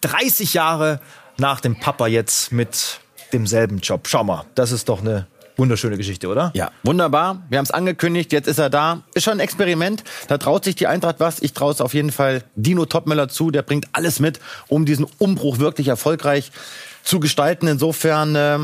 30 0.01 0.55
Jahre 0.55 1.01
nach 1.39 1.61
dem 1.61 1.79
Papa 1.79 2.07
jetzt 2.07 2.53
mit 2.53 3.01
demselben 3.33 3.79
Job. 3.79 4.09
Schau 4.09 4.25
mal, 4.25 4.45
das 4.55 4.73
ist 4.73 4.89
doch 4.89 5.01
eine 5.01 5.27
wunderschöne 5.57 5.97
Geschichte, 5.97 6.29
oder? 6.29 6.51
Ja, 6.55 6.71
wunderbar. 6.83 7.43
Wir 7.49 7.59
haben 7.59 7.65
es 7.65 7.71
angekündigt, 7.71 8.33
jetzt 8.33 8.49
ist 8.49 8.59
er 8.59 8.71
da. 8.71 9.03
Ist 9.15 9.25
schon 9.25 9.35
ein 9.35 9.41
Experiment. 9.41 10.03
Da 10.29 10.39
traut 10.39 10.65
sich 10.65 10.75
die 10.75 10.87
Eintracht 10.87 11.17
was. 11.19 11.41
Ich 11.41 11.53
traue 11.53 11.73
es 11.73 11.81
auf 11.81 11.95
jeden 11.95 12.13
Fall 12.13 12.45
Dino 12.57 12.87
Topmöller 12.87 13.29
zu. 13.29 13.51
Der 13.51 13.63
bringt 13.63 13.87
alles 13.93 14.21
mit, 14.21 14.41
um 14.69 14.85
diesen 14.85 15.07
Umbruch 15.19 15.59
wirklich 15.59 15.89
erfolgreich 15.89 16.53
zu 17.03 17.21
gestalten. 17.21 17.67
Insofern, 17.67 18.35
äh, 18.35 18.59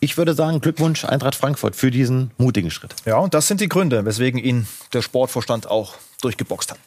ich 0.00 0.16
würde 0.16 0.34
sagen, 0.34 0.60
Glückwunsch 0.60 1.04
Eintracht 1.04 1.36
Frankfurt 1.36 1.76
für 1.76 1.90
diesen 1.90 2.32
mutigen 2.38 2.70
Schritt. 2.70 2.94
Ja, 3.04 3.18
und 3.18 3.34
das 3.34 3.48
sind 3.48 3.60
die 3.60 3.68
Gründe, 3.68 4.04
weswegen 4.04 4.40
ihn 4.40 4.66
der 4.92 5.02
Sportvorstand 5.02 5.68
auch 5.70 5.94
durchgeboxt 6.22 6.70
hat. 6.70 6.78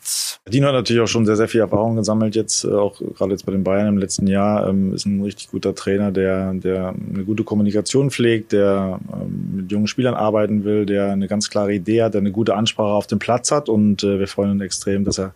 Dino 0.48 0.68
hat 0.68 0.74
natürlich 0.74 1.02
auch 1.02 1.08
schon 1.08 1.26
sehr, 1.26 1.36
sehr 1.36 1.48
viel 1.48 1.62
Erfahrung 1.62 1.96
gesammelt 1.96 2.36
jetzt, 2.36 2.64
äh, 2.64 2.72
auch 2.72 3.00
gerade 3.00 3.32
jetzt 3.32 3.46
bei 3.46 3.52
den 3.52 3.64
Bayern 3.64 3.88
im 3.88 3.98
letzten 3.98 4.28
Jahr. 4.28 4.68
Ähm, 4.68 4.94
ist 4.94 5.06
ein 5.06 5.22
richtig 5.22 5.50
guter 5.50 5.76
Trainer, 5.76 6.12
der, 6.12 6.54
der 6.54 6.90
eine 6.90 7.24
gute 7.24 7.44
Kommunikation 7.44 8.12
pflegt, 8.12 8.52
der 8.52 9.00
ähm, 9.14 9.56
mit 9.56 9.72
jungen 9.72 9.88
Spielern 9.88 10.14
arbeiten 10.14 10.64
will, 10.64 10.86
der 10.86 11.12
eine 11.12 11.28
ganz 11.28 11.50
klare 11.50 11.74
Idee 11.74 12.04
hat, 12.04 12.14
der 12.14 12.22
eine 12.22 12.32
gute 12.32 12.56
Ansprache 12.56 12.94
auf 12.94 13.08
dem 13.08 13.20
Platz 13.20 13.52
hat 13.52 13.70
und 13.70 14.04
äh, 14.04 14.20
wir 14.20 14.28
freuen 14.28 14.52
uns 14.52 14.62
extrem, 14.62 15.04
dass 15.04 15.20
er 15.20 15.34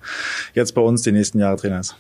jetzt 0.54 0.74
bei 0.74 0.82
uns 0.82 1.02
die 1.02 1.12
nächsten 1.12 1.40
Jahre 1.40 1.58
Trainer 1.58 1.80
ist. 1.80 1.96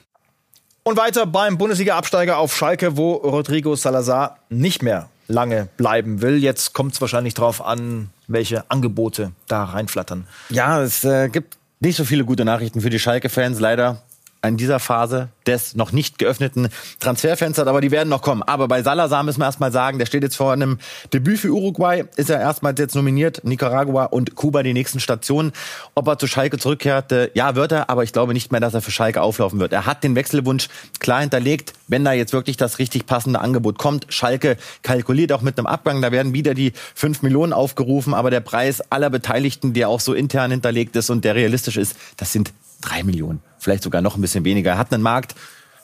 Und 0.83 0.97
weiter 0.97 1.25
beim 1.27 1.57
Bundesliga-Absteiger 1.57 2.37
auf 2.37 2.55
Schalke, 2.55 2.97
wo 2.97 3.13
Rodrigo 3.13 3.75
Salazar 3.75 4.39
nicht 4.49 4.81
mehr 4.81 5.09
lange 5.27 5.69
bleiben 5.77 6.21
will. 6.21 6.37
Jetzt 6.37 6.73
kommt 6.73 6.93
es 6.93 7.01
wahrscheinlich 7.01 7.35
darauf 7.35 7.63
an, 7.63 8.09
welche 8.27 8.69
Angebote 8.71 9.31
da 9.47 9.65
reinflattern. 9.65 10.25
Ja, 10.49 10.81
es 10.81 11.03
äh, 11.03 11.29
gibt 11.29 11.58
nicht 11.79 11.95
so 11.95 12.03
viele 12.03 12.25
gute 12.25 12.45
Nachrichten 12.45 12.81
für 12.81 12.89
die 12.89 12.99
Schalke-Fans, 12.99 13.59
leider 13.59 14.01
in 14.41 14.57
dieser 14.57 14.79
Phase 14.79 15.29
des 15.45 15.75
noch 15.75 15.91
nicht 15.91 16.17
geöffneten 16.17 16.69
Transferfensters, 16.99 17.67
aber 17.67 17.81
die 17.81 17.91
werden 17.91 18.09
noch 18.09 18.21
kommen. 18.21 18.43
Aber 18.43 18.67
bei 18.67 18.81
Salazar 18.83 19.23
müssen 19.23 19.41
wir 19.41 19.45
erstmal 19.45 19.71
sagen, 19.71 19.99
der 19.99 20.05
steht 20.05 20.23
jetzt 20.23 20.35
vor 20.35 20.53
einem 20.53 20.77
Debüt 21.11 21.39
für 21.39 21.51
Uruguay, 21.51 22.05
ist 22.15 22.29
er 22.29 22.39
erstmals 22.39 22.79
jetzt 22.79 22.95
nominiert, 22.95 23.43
Nicaragua 23.43 24.05
und 24.05 24.35
Kuba 24.35 24.63
die 24.63 24.73
nächsten 24.73 24.99
Stationen. 24.99 25.51
Ob 25.95 26.07
er 26.07 26.17
zu 26.17 26.27
Schalke 26.27 26.57
zurückkehrt, 26.57 27.11
äh, 27.11 27.31
ja, 27.33 27.55
wird 27.55 27.71
er, 27.71 27.89
aber 27.89 28.03
ich 28.03 28.13
glaube 28.13 28.33
nicht 28.33 28.51
mehr, 28.51 28.61
dass 28.61 28.73
er 28.73 28.81
für 28.81 28.91
Schalke 28.91 29.21
auflaufen 29.21 29.59
wird. 29.59 29.73
Er 29.73 29.85
hat 29.85 30.03
den 30.03 30.15
Wechselwunsch 30.15 30.69
klar 30.99 31.21
hinterlegt, 31.21 31.73
wenn 31.87 32.05
da 32.05 32.13
jetzt 32.13 32.31
wirklich 32.31 32.55
das 32.55 32.79
richtig 32.79 33.05
passende 33.05 33.41
Angebot 33.41 33.77
kommt. 33.77 34.05
Schalke 34.09 34.57
kalkuliert 34.83 35.31
auch 35.33 35.41
mit 35.41 35.57
einem 35.57 35.67
Abgang, 35.67 36.01
da 36.01 36.11
werden 36.11 36.33
wieder 36.33 36.53
die 36.53 36.73
5 36.95 37.23
Millionen 37.23 37.51
aufgerufen, 37.51 38.13
aber 38.13 38.29
der 38.29 38.39
Preis 38.39 38.81
aller 38.89 39.09
Beteiligten, 39.09 39.73
der 39.73 39.89
auch 39.89 39.99
so 39.99 40.13
intern 40.13 40.51
hinterlegt 40.51 40.95
ist 40.95 41.09
und 41.09 41.25
der 41.25 41.35
realistisch 41.35 41.77
ist, 41.77 41.95
das 42.17 42.31
sind 42.31 42.53
drei 42.81 43.03
Millionen, 43.03 43.41
vielleicht 43.57 43.83
sogar 43.83 44.01
noch 44.01 44.15
ein 44.15 44.21
bisschen 44.21 44.45
weniger. 44.45 44.71
Er 44.71 44.77
hat 44.77 44.93
einen 44.93 45.03
Markt. 45.03 45.35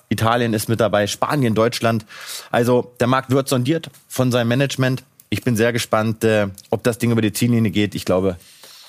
Italien 0.10 0.54
ist 0.54 0.70
mit 0.70 0.80
dabei, 0.80 1.08
Spanien, 1.08 1.56
Deutschland. 1.56 2.06
Also 2.52 2.94
der 3.00 3.08
Markt 3.08 3.32
wird 3.32 3.50
sondiert 3.50 3.90
von 4.08 4.32
seinem 4.32 4.50
Management. 4.50 5.04
Ich 5.30 5.44
bin 5.44 5.56
sehr 5.56 5.74
gespannt, 5.74 6.24
äh, 6.24 6.48
ob 6.70 6.84
das 6.84 7.00
Ding 7.00 7.12
über 7.12 7.22
die 7.22 7.34
Ziellinie 7.34 7.72
geht. 7.72 7.96
Ich 7.96 8.06
glaube, 8.06 8.38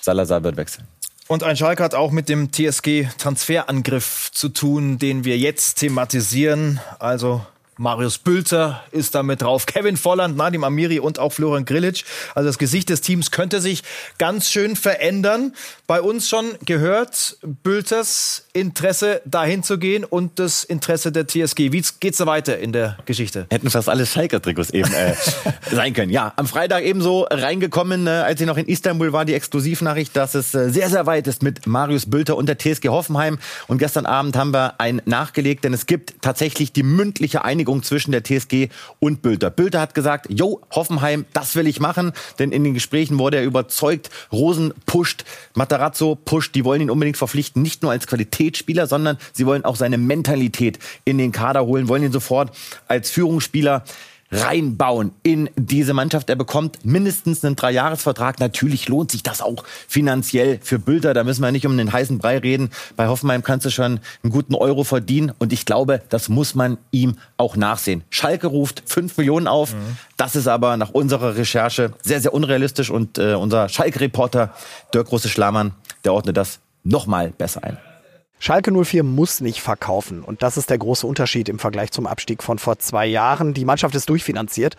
Salazar 0.02 0.44
wird 0.44 0.56
wechseln. 0.56 0.86
Und 1.28 1.42
ein 1.42 1.56
Schalke 1.56 1.82
hat 1.82 1.94
auch 1.94 2.12
mit 2.12 2.28
dem 2.28 2.52
TSG-Transferangriff 2.52 4.30
zu 4.32 4.48
tun, 4.48 4.98
den 4.98 5.25
wir 5.25 5.36
jetzt 5.38 5.76
thematisieren. 5.76 6.78
Also 7.00 7.44
Marius 7.78 8.16
Bülter 8.16 8.83
ist 8.90 9.14
damit 9.14 9.42
drauf. 9.42 9.66
Kevin 9.66 9.99
Volland, 9.99 10.35
Nadim 10.35 10.64
Amiri 10.64 10.99
und 10.99 11.18
auch 11.18 11.30
Florian 11.30 11.66
Grilic. 11.66 12.04
Also 12.35 12.49
das 12.49 12.56
Gesicht 12.56 12.88
des 12.88 13.02
Teams 13.02 13.30
könnte 13.30 13.61
sich 13.61 13.83
ganz 14.16 14.49
schön 14.49 14.76
verändern. 14.76 15.52
Bei 15.87 16.00
uns 16.00 16.26
schon 16.26 16.47
gehört 16.64 17.37
Bülters 17.42 18.47
Interesse 18.54 19.21
dahin 19.26 19.62
zu 19.62 19.78
gehen 19.78 20.04
und 20.04 20.38
das 20.38 20.64
Interesse 20.64 21.12
der 21.12 21.26
TSG. 21.26 21.73
Wie 21.73 21.85
geht's 22.00 22.16
da 22.16 22.25
weiter 22.25 22.59
in 22.59 22.73
der 22.73 22.97
Geschichte? 23.04 23.47
Hätten 23.50 23.68
fast 23.68 23.90
alle 23.90 24.07
Schalker-Trikots 24.07 24.70
eben 24.70 24.90
äh, 24.94 25.14
sein 25.70 25.92
können. 25.92 26.11
Ja, 26.11 26.33
am 26.37 26.46
Freitag 26.46 26.83
ebenso 26.83 27.27
reingekommen, 27.29 28.07
äh, 28.07 28.11
als 28.11 28.40
ich 28.40 28.46
noch 28.46 28.57
in 28.57 28.66
Istanbul 28.66 29.12
war, 29.12 29.27
die 29.27 29.35
Exklusivnachricht, 29.35 30.16
dass 30.16 30.35
es 30.35 30.55
äh, 30.55 30.70
sehr, 30.70 30.88
sehr 30.88 31.05
weit 31.05 31.27
ist 31.27 31.42
mit 31.42 31.66
Marius 31.66 32.07
Bülter 32.07 32.38
und 32.38 32.48
der 32.48 32.57
TSG 32.57 32.88
Hoffenheim. 32.88 33.38
Und 33.66 33.77
gestern 33.77 34.07
Abend 34.07 34.35
haben 34.35 34.55
wir 34.55 34.81
ein 34.81 35.03
nachgelegt, 35.05 35.64
denn 35.64 35.74
es 35.74 35.85
gibt 35.85 36.22
tatsächlich 36.22 36.72
die 36.72 36.83
mündliche 36.83 37.44
Einigung 37.44 37.65
Einigung 37.66 37.83
zwischen 37.83 38.12
der 38.12 38.22
TSG 38.22 38.68
und 39.00 39.22
Bülter. 39.22 39.50
Bülter 39.50 39.81
hat 39.81 39.92
gesagt, 39.92 40.29
Jo, 40.31 40.61
Hoffenheim, 40.70 41.24
das 41.33 41.57
will 41.57 41.66
ich 41.66 41.81
machen, 41.81 42.12
denn 42.38 42.52
in 42.52 42.62
den 42.62 42.74
Gesprächen 42.74 43.18
wurde 43.18 43.38
er 43.38 43.44
überzeugt, 43.44 44.09
Rosen 44.31 44.72
pusht, 44.87 45.24
Matarazzo 45.55 46.14
pusht, 46.14 46.55
die 46.55 46.64
wollen 46.64 46.81
ihn 46.81 46.90
unbedingt 46.90 47.16
verpflichten, 47.16 47.62
nicht 47.62 47.83
nur 47.83 47.90
als 47.90 48.07
Qualitätsspieler, 48.07 48.87
sondern 48.87 49.18
sie 49.33 49.46
wollen 49.46 49.64
auch 49.64 49.74
seine 49.74 49.98
Mentalität 49.98 50.79
in 51.05 51.18
den 51.18 51.33
Kader 51.33 51.66
holen, 51.66 51.88
wollen 51.88 52.05
ihn 52.05 52.12
sofort 52.12 52.57
als 52.87 53.11
Führungsspieler 53.11 53.83
reinbauen 54.30 55.12
in 55.22 55.48
diese 55.56 55.94
Mannschaft. 55.94 56.28
Er 56.30 56.36
bekommt 56.36 56.84
mindestens 56.84 57.44
einen 57.44 57.56
Dreijahresvertrag. 57.56 58.40
Natürlich 58.40 58.88
lohnt 58.88 59.10
sich 59.10 59.22
das 59.22 59.40
auch 59.40 59.64
finanziell 59.88 60.58
für 60.62 60.78
Bülter. 60.78 61.14
Da 61.14 61.24
müssen 61.24 61.42
wir 61.42 61.52
nicht 61.52 61.66
um 61.66 61.76
den 61.76 61.92
heißen 61.92 62.18
Brei 62.18 62.38
reden. 62.38 62.70
Bei 62.96 63.08
Hoffenheim 63.08 63.42
kannst 63.42 63.66
du 63.66 63.70
schon 63.70 64.00
einen 64.22 64.32
guten 64.32 64.54
Euro 64.54 64.84
verdienen. 64.84 65.32
Und 65.38 65.52
ich 65.52 65.64
glaube, 65.64 66.02
das 66.08 66.28
muss 66.28 66.54
man 66.54 66.78
ihm 66.90 67.16
auch 67.36 67.56
nachsehen. 67.56 68.02
Schalke 68.10 68.48
ruft 68.48 68.82
fünf 68.86 69.16
Millionen 69.16 69.46
auf. 69.46 69.74
Mhm. 69.74 69.96
Das 70.16 70.36
ist 70.36 70.48
aber 70.48 70.76
nach 70.76 70.90
unserer 70.90 71.36
Recherche 71.36 71.92
sehr, 72.02 72.20
sehr 72.20 72.34
unrealistisch. 72.34 72.90
Und 72.90 73.18
äh, 73.18 73.34
unser 73.34 73.68
Schalke-Reporter 73.68 74.54
Dirk 74.92 75.08
Große-Schlamann, 75.08 75.72
der 76.04 76.12
ordnet 76.12 76.36
das 76.36 76.58
noch 76.84 77.06
mal 77.06 77.30
besser 77.30 77.64
ein. 77.64 77.78
Schalke 78.38 78.70
04 78.70 79.03
muss 79.03 79.40
nicht 79.40 79.62
verkaufen. 79.62 80.22
Und 80.22 80.42
das 80.42 80.59
ist 80.59 80.68
der 80.68 80.77
große 80.77 81.07
Unterschied 81.07 81.49
im 81.49 81.59
Vergleich 81.59 81.90
zum 81.90 82.07
Abstieg 82.07 82.42
von 82.42 82.59
vor 82.59 82.79
zwei 82.79 83.07
Jahren. 83.07 83.55
Die 83.55 83.64
Mannschaft 83.64 83.94
ist 83.94 84.11
durchfinanziert. 84.11 84.77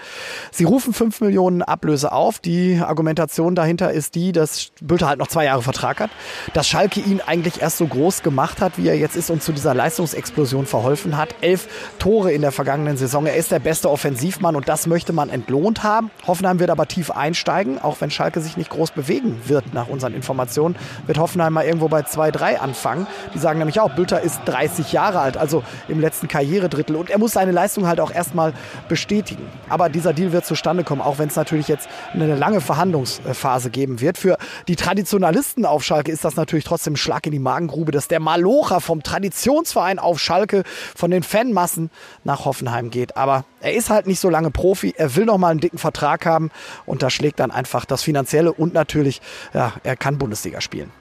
Sie 0.51 0.63
rufen 0.63 0.93
5 0.93 1.21
Millionen 1.21 1.63
Ablöse 1.63 2.11
auf. 2.11 2.37
Die 2.39 2.79
Argumentation 2.79 3.55
dahinter 3.55 3.91
ist 3.91 4.13
die, 4.13 4.31
dass 4.31 4.71
Bülter 4.79 5.07
halt 5.07 5.17
noch 5.17 5.27
zwei 5.27 5.45
Jahre 5.45 5.63
Vertrag 5.63 5.99
hat. 5.99 6.11
Dass 6.53 6.67
Schalke 6.67 6.99
ihn 6.99 7.19
eigentlich 7.25 7.59
erst 7.59 7.77
so 7.77 7.87
groß 7.87 8.21
gemacht 8.21 8.61
hat, 8.61 8.77
wie 8.77 8.87
er 8.87 8.97
jetzt 8.97 9.15
ist 9.15 9.31
und 9.31 9.41
zu 9.41 9.51
dieser 9.51 9.73
Leistungsexplosion 9.73 10.67
verholfen 10.67 11.17
hat. 11.17 11.33
Elf 11.41 11.67
Tore 11.97 12.31
in 12.31 12.41
der 12.41 12.51
vergangenen 12.51 12.95
Saison. 12.95 13.25
Er 13.25 13.35
ist 13.35 13.51
der 13.51 13.59
beste 13.59 13.89
Offensivmann 13.89 14.55
und 14.55 14.69
das 14.69 14.85
möchte 14.85 15.13
man 15.13 15.29
entlohnt 15.29 15.81
haben. 15.81 16.11
Hoffenheim 16.27 16.59
wird 16.59 16.69
aber 16.69 16.87
tief 16.87 17.09
einsteigen, 17.09 17.79
auch 17.79 17.99
wenn 18.01 18.11
Schalke 18.11 18.39
sich 18.39 18.55
nicht 18.55 18.69
groß 18.69 18.91
bewegen 18.91 19.41
wird 19.45 19.73
nach 19.73 19.87
unseren 19.87 20.13
Informationen. 20.13 20.75
Wird 21.07 21.17
Hoffenheim 21.17 21.53
mal 21.53 21.65
irgendwo 21.65 21.87
bei 21.87 22.01
2-3 22.01 22.57
anfangen. 22.57 23.07
Dieser 23.33 23.46
sagen 23.47 23.59
nämlich 23.59 23.79
auch, 23.79 23.91
Bülter 23.91 24.19
ist 24.19 24.41
30 24.43 24.91
Jahre 24.91 25.21
alt, 25.21 25.37
also 25.37 25.63
im 25.87 26.01
letzten 26.01 26.27
Karrieredrittel. 26.27 26.97
Und 26.97 27.09
er 27.09 27.17
muss 27.17 27.31
seine 27.31 27.53
Leistung 27.53 27.87
halt 27.87 28.01
auch 28.01 28.11
erstmal 28.11 28.51
bestätigen. 28.89 29.47
Aber 29.69 29.87
dieser 29.87 30.11
Deal 30.11 30.33
wird 30.33 30.45
zustande 30.45 30.83
kommen, 30.83 31.01
auch 31.01 31.17
wenn 31.17 31.29
es 31.29 31.37
natürlich 31.37 31.69
jetzt 31.69 31.87
eine 32.11 32.35
lange 32.35 32.59
Verhandlungsphase 32.59 33.69
geben 33.69 34.01
wird. 34.01 34.17
Für 34.17 34.37
die 34.67 34.75
Traditionalisten 34.75 35.65
auf 35.65 35.81
Schalke 35.81 36.11
ist 36.11 36.25
das 36.25 36.35
natürlich 36.35 36.65
trotzdem 36.65 36.93
ein 36.93 36.97
Schlag 36.97 37.25
in 37.25 37.31
die 37.31 37.39
Magengrube, 37.39 37.93
dass 37.93 38.09
der 38.09 38.19
Malocher 38.19 38.81
vom 38.81 39.01
Traditionsverein 39.01 39.97
auf 39.97 40.19
Schalke 40.19 40.63
von 40.93 41.09
den 41.09 41.23
Fanmassen 41.23 41.89
nach 42.25 42.43
Hoffenheim 42.43 42.89
geht. 42.89 43.15
Aber 43.15 43.45
er 43.61 43.75
ist 43.75 43.89
halt 43.89 44.07
nicht 44.07 44.19
so 44.19 44.29
lange 44.29 44.51
Profi. 44.51 44.93
Er 44.97 45.15
will 45.15 45.23
noch 45.23 45.37
mal 45.37 45.51
einen 45.51 45.61
dicken 45.61 45.77
Vertrag 45.77 46.25
haben 46.25 46.51
und 46.85 47.01
da 47.01 47.09
schlägt 47.09 47.39
dann 47.39 47.51
einfach 47.51 47.85
das 47.85 48.03
Finanzielle 48.03 48.51
und 48.51 48.73
natürlich, 48.73 49.21
ja, 49.53 49.71
er 49.83 49.95
kann 49.95 50.17
Bundesliga 50.17 50.59
spielen. 50.59 50.91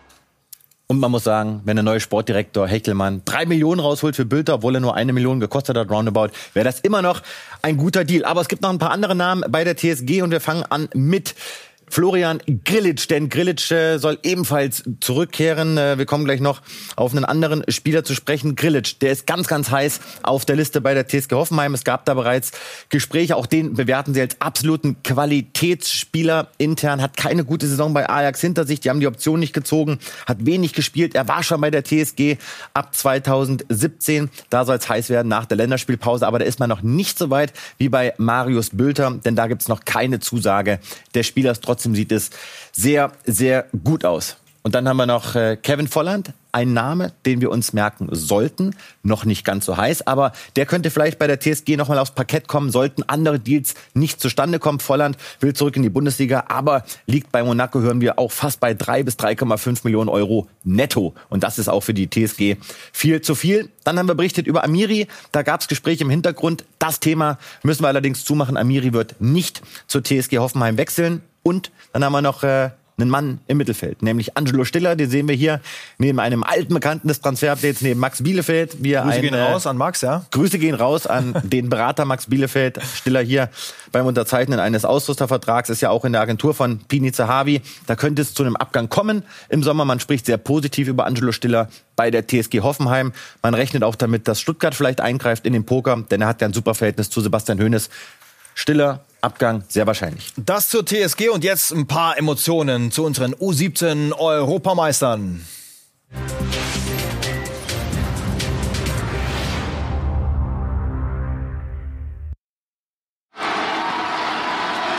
Und 0.88 1.00
man 1.00 1.10
muss 1.10 1.24
sagen, 1.24 1.62
wenn 1.64 1.74
der 1.74 1.82
neue 1.82 1.98
Sportdirektor 1.98 2.68
Hechelmann 2.68 3.22
drei 3.24 3.44
Millionen 3.44 3.80
rausholt 3.80 4.14
für 4.14 4.24
Bilder, 4.24 4.54
obwohl 4.54 4.76
er 4.76 4.80
nur 4.80 4.94
eine 4.94 5.12
Million 5.12 5.40
gekostet 5.40 5.76
hat, 5.76 5.90
roundabout, 5.90 6.28
wäre 6.54 6.64
das 6.64 6.78
immer 6.78 7.02
noch 7.02 7.22
ein 7.60 7.76
guter 7.76 8.04
Deal. 8.04 8.24
Aber 8.24 8.40
es 8.40 8.46
gibt 8.46 8.62
noch 8.62 8.70
ein 8.70 8.78
paar 8.78 8.92
andere 8.92 9.16
Namen 9.16 9.42
bei 9.48 9.64
der 9.64 9.76
TSG 9.76 10.22
und 10.22 10.30
wir 10.30 10.40
fangen 10.40 10.62
an 10.62 10.88
mit 10.94 11.34
Florian 11.88 12.40
Grillitsch, 12.64 13.08
denn 13.08 13.28
Grillitsch 13.28 13.70
äh, 13.70 13.98
soll 13.98 14.18
ebenfalls 14.22 14.82
zurückkehren. 15.00 15.78
Äh, 15.78 15.98
wir 15.98 16.06
kommen 16.06 16.24
gleich 16.24 16.40
noch 16.40 16.62
auf 16.96 17.12
einen 17.12 17.24
anderen 17.24 17.62
Spieler 17.68 18.04
zu 18.04 18.14
sprechen. 18.14 18.56
Grillitsch, 18.56 18.96
der 19.00 19.12
ist 19.12 19.26
ganz, 19.26 19.46
ganz 19.46 19.70
heiß 19.70 20.00
auf 20.22 20.44
der 20.44 20.56
Liste 20.56 20.80
bei 20.80 20.94
der 20.94 21.06
TSG 21.06 21.32
Hoffenheim. 21.32 21.74
Es 21.74 21.84
gab 21.84 22.04
da 22.04 22.14
bereits 22.14 22.52
Gespräche, 22.88 23.36
auch 23.36 23.46
den 23.46 23.74
bewerten 23.74 24.14
sie 24.14 24.20
als 24.20 24.40
absoluten 24.40 25.02
Qualitätsspieler 25.02 26.48
intern, 26.58 27.00
hat 27.00 27.16
keine 27.16 27.44
gute 27.44 27.66
Saison 27.66 27.94
bei 27.94 28.08
Ajax 28.08 28.40
hinter 28.40 28.66
sich, 28.66 28.80
die 28.80 28.90
haben 28.90 29.00
die 29.00 29.06
Option 29.06 29.40
nicht 29.40 29.52
gezogen, 29.52 29.98
hat 30.26 30.44
wenig 30.44 30.72
gespielt. 30.72 31.14
Er 31.14 31.28
war 31.28 31.42
schon 31.42 31.60
bei 31.60 31.70
der 31.70 31.84
TSG 31.84 32.36
ab 32.74 32.94
2017, 32.94 34.30
da 34.50 34.64
soll 34.64 34.76
es 34.76 34.88
heiß 34.88 35.08
werden 35.08 35.28
nach 35.28 35.46
der 35.46 35.56
Länderspielpause, 35.56 36.26
aber 36.26 36.38
da 36.38 36.44
ist 36.44 36.58
man 36.58 36.68
noch 36.68 36.82
nicht 36.82 37.18
so 37.18 37.30
weit 37.30 37.52
wie 37.78 37.88
bei 37.88 38.14
Marius 38.18 38.70
Bülter, 38.70 39.12
denn 39.24 39.36
da 39.36 39.46
gibt's 39.46 39.68
noch 39.68 39.84
keine 39.84 40.20
Zusage. 40.20 40.80
Der 41.14 41.22
Spieler 41.22 41.52
ist 41.52 41.62
trotzdem 41.76 41.94
sieht 41.94 42.10
es 42.12 42.30
sehr, 42.72 43.12
sehr 43.26 43.66
gut 43.84 44.04
aus. 44.04 44.36
Und 44.66 44.74
dann 44.74 44.88
haben 44.88 44.96
wir 44.96 45.06
noch 45.06 45.36
äh, 45.36 45.56
Kevin 45.56 45.86
Volland, 45.86 46.32
ein 46.50 46.72
Name, 46.72 47.12
den 47.24 47.40
wir 47.40 47.52
uns 47.52 47.72
merken 47.72 48.08
sollten. 48.10 48.74
Noch 49.04 49.24
nicht 49.24 49.44
ganz 49.44 49.64
so 49.64 49.76
heiß, 49.76 50.08
aber 50.08 50.32
der 50.56 50.66
könnte 50.66 50.90
vielleicht 50.90 51.20
bei 51.20 51.28
der 51.28 51.38
TSG 51.38 51.76
nochmal 51.76 52.00
aufs 52.00 52.10
Parkett 52.10 52.48
kommen, 52.48 52.72
sollten 52.72 53.04
andere 53.04 53.38
Deals 53.38 53.76
nicht 53.94 54.20
zustande 54.20 54.58
kommen. 54.58 54.80
Volland 54.80 55.18
will 55.38 55.54
zurück 55.54 55.76
in 55.76 55.84
die 55.84 55.88
Bundesliga, 55.88 56.46
aber 56.48 56.84
liegt 57.06 57.30
bei 57.30 57.44
Monaco, 57.44 57.78
hören 57.78 58.00
wir, 58.00 58.18
auch 58.18 58.32
fast 58.32 58.58
bei 58.58 58.74
3 58.74 59.04
bis 59.04 59.14
3,5 59.14 59.82
Millionen 59.84 60.08
Euro 60.08 60.48
netto. 60.64 61.14
Und 61.28 61.44
das 61.44 61.60
ist 61.60 61.68
auch 61.68 61.84
für 61.84 61.94
die 61.94 62.10
TSG 62.10 62.56
viel 62.90 63.20
zu 63.20 63.36
viel. 63.36 63.68
Dann 63.84 64.00
haben 64.00 64.08
wir 64.08 64.16
berichtet 64.16 64.48
über 64.48 64.64
Amiri. 64.64 65.06
Da 65.30 65.44
gab 65.44 65.60
es 65.60 65.68
Gespräche 65.68 66.02
im 66.02 66.10
Hintergrund. 66.10 66.64
Das 66.80 66.98
Thema 66.98 67.38
müssen 67.62 67.84
wir 67.84 67.88
allerdings 67.88 68.24
zumachen. 68.24 68.56
Amiri 68.56 68.92
wird 68.92 69.20
nicht 69.20 69.62
zur 69.86 70.02
TSG 70.02 70.38
Hoffenheim 70.38 70.76
wechseln. 70.76 71.22
Und 71.44 71.70
dann 71.92 72.04
haben 72.04 72.12
wir 72.14 72.22
noch 72.22 72.42
äh, 72.42 72.70
einen 72.98 73.10
Mann 73.10 73.40
im 73.46 73.58
Mittelfeld, 73.58 74.02
nämlich 74.02 74.36
Angelo 74.36 74.64
Stiller. 74.64 74.96
Den 74.96 75.10
sehen 75.10 75.28
wir 75.28 75.34
hier 75.34 75.60
neben 75.98 76.18
einem 76.18 76.42
alten 76.42 76.72
Bekannten 76.72 77.08
des 77.08 77.20
Transferupdates, 77.20 77.82
neben 77.82 78.00
Max 78.00 78.22
Bielefeld. 78.22 78.82
Wir 78.82 79.02
Grüße 79.02 79.16
ein, 79.16 79.22
gehen 79.22 79.34
äh, 79.34 79.42
raus 79.42 79.66
an 79.66 79.76
Max, 79.76 80.00
ja? 80.00 80.24
Grüße 80.30 80.58
gehen 80.58 80.74
raus 80.74 81.06
an 81.06 81.34
den 81.44 81.68
Berater 81.68 82.04
Max 82.06 82.26
Bielefeld. 82.26 82.80
Stiller 82.94 83.20
hier 83.20 83.50
beim 83.92 84.06
Unterzeichnen 84.06 84.60
eines 84.60 84.84
Ausrüstervertrags 84.84 85.68
ist 85.68 85.82
ja 85.82 85.90
auch 85.90 86.04
in 86.04 86.12
der 86.12 86.22
Agentur 86.22 86.54
von 86.54 86.78
Pini 86.88 87.12
Zahavi. 87.12 87.60
Da 87.86 87.96
könnte 87.96 88.22
es 88.22 88.32
zu 88.32 88.42
einem 88.42 88.56
Abgang 88.56 88.88
kommen 88.88 89.22
im 89.48 89.62
Sommer. 89.62 89.84
Man 89.84 90.00
spricht 90.00 90.26
sehr 90.26 90.38
positiv 90.38 90.88
über 90.88 91.06
Angelo 91.06 91.32
Stiller 91.32 91.68
bei 91.96 92.10
der 92.10 92.26
TSG 92.26 92.60
Hoffenheim. 92.60 93.12
Man 93.42 93.54
rechnet 93.54 93.82
auch 93.82 93.94
damit, 93.94 94.26
dass 94.28 94.40
Stuttgart 94.40 94.74
vielleicht 94.74 95.00
eingreift 95.00 95.46
in 95.46 95.52
den 95.52 95.64
Poker, 95.64 96.02
denn 96.10 96.22
er 96.22 96.28
hat 96.28 96.40
ja 96.40 96.48
ein 96.48 96.54
super 96.54 96.74
Verhältnis 96.74 97.10
zu 97.10 97.20
Sebastian 97.20 97.60
Hoeneß. 97.60 97.90
Stiller 98.56 99.04
Abgang 99.20 99.64
sehr 99.68 99.86
wahrscheinlich. 99.86 100.32
Das 100.36 100.70
zur 100.70 100.84
TSG 100.84 101.28
und 101.28 101.44
jetzt 101.44 101.72
ein 101.72 101.86
paar 101.86 102.16
Emotionen 102.16 102.90
zu 102.90 103.04
unseren 103.04 103.34
U17 103.34 104.12
Europameistern. 104.12 105.44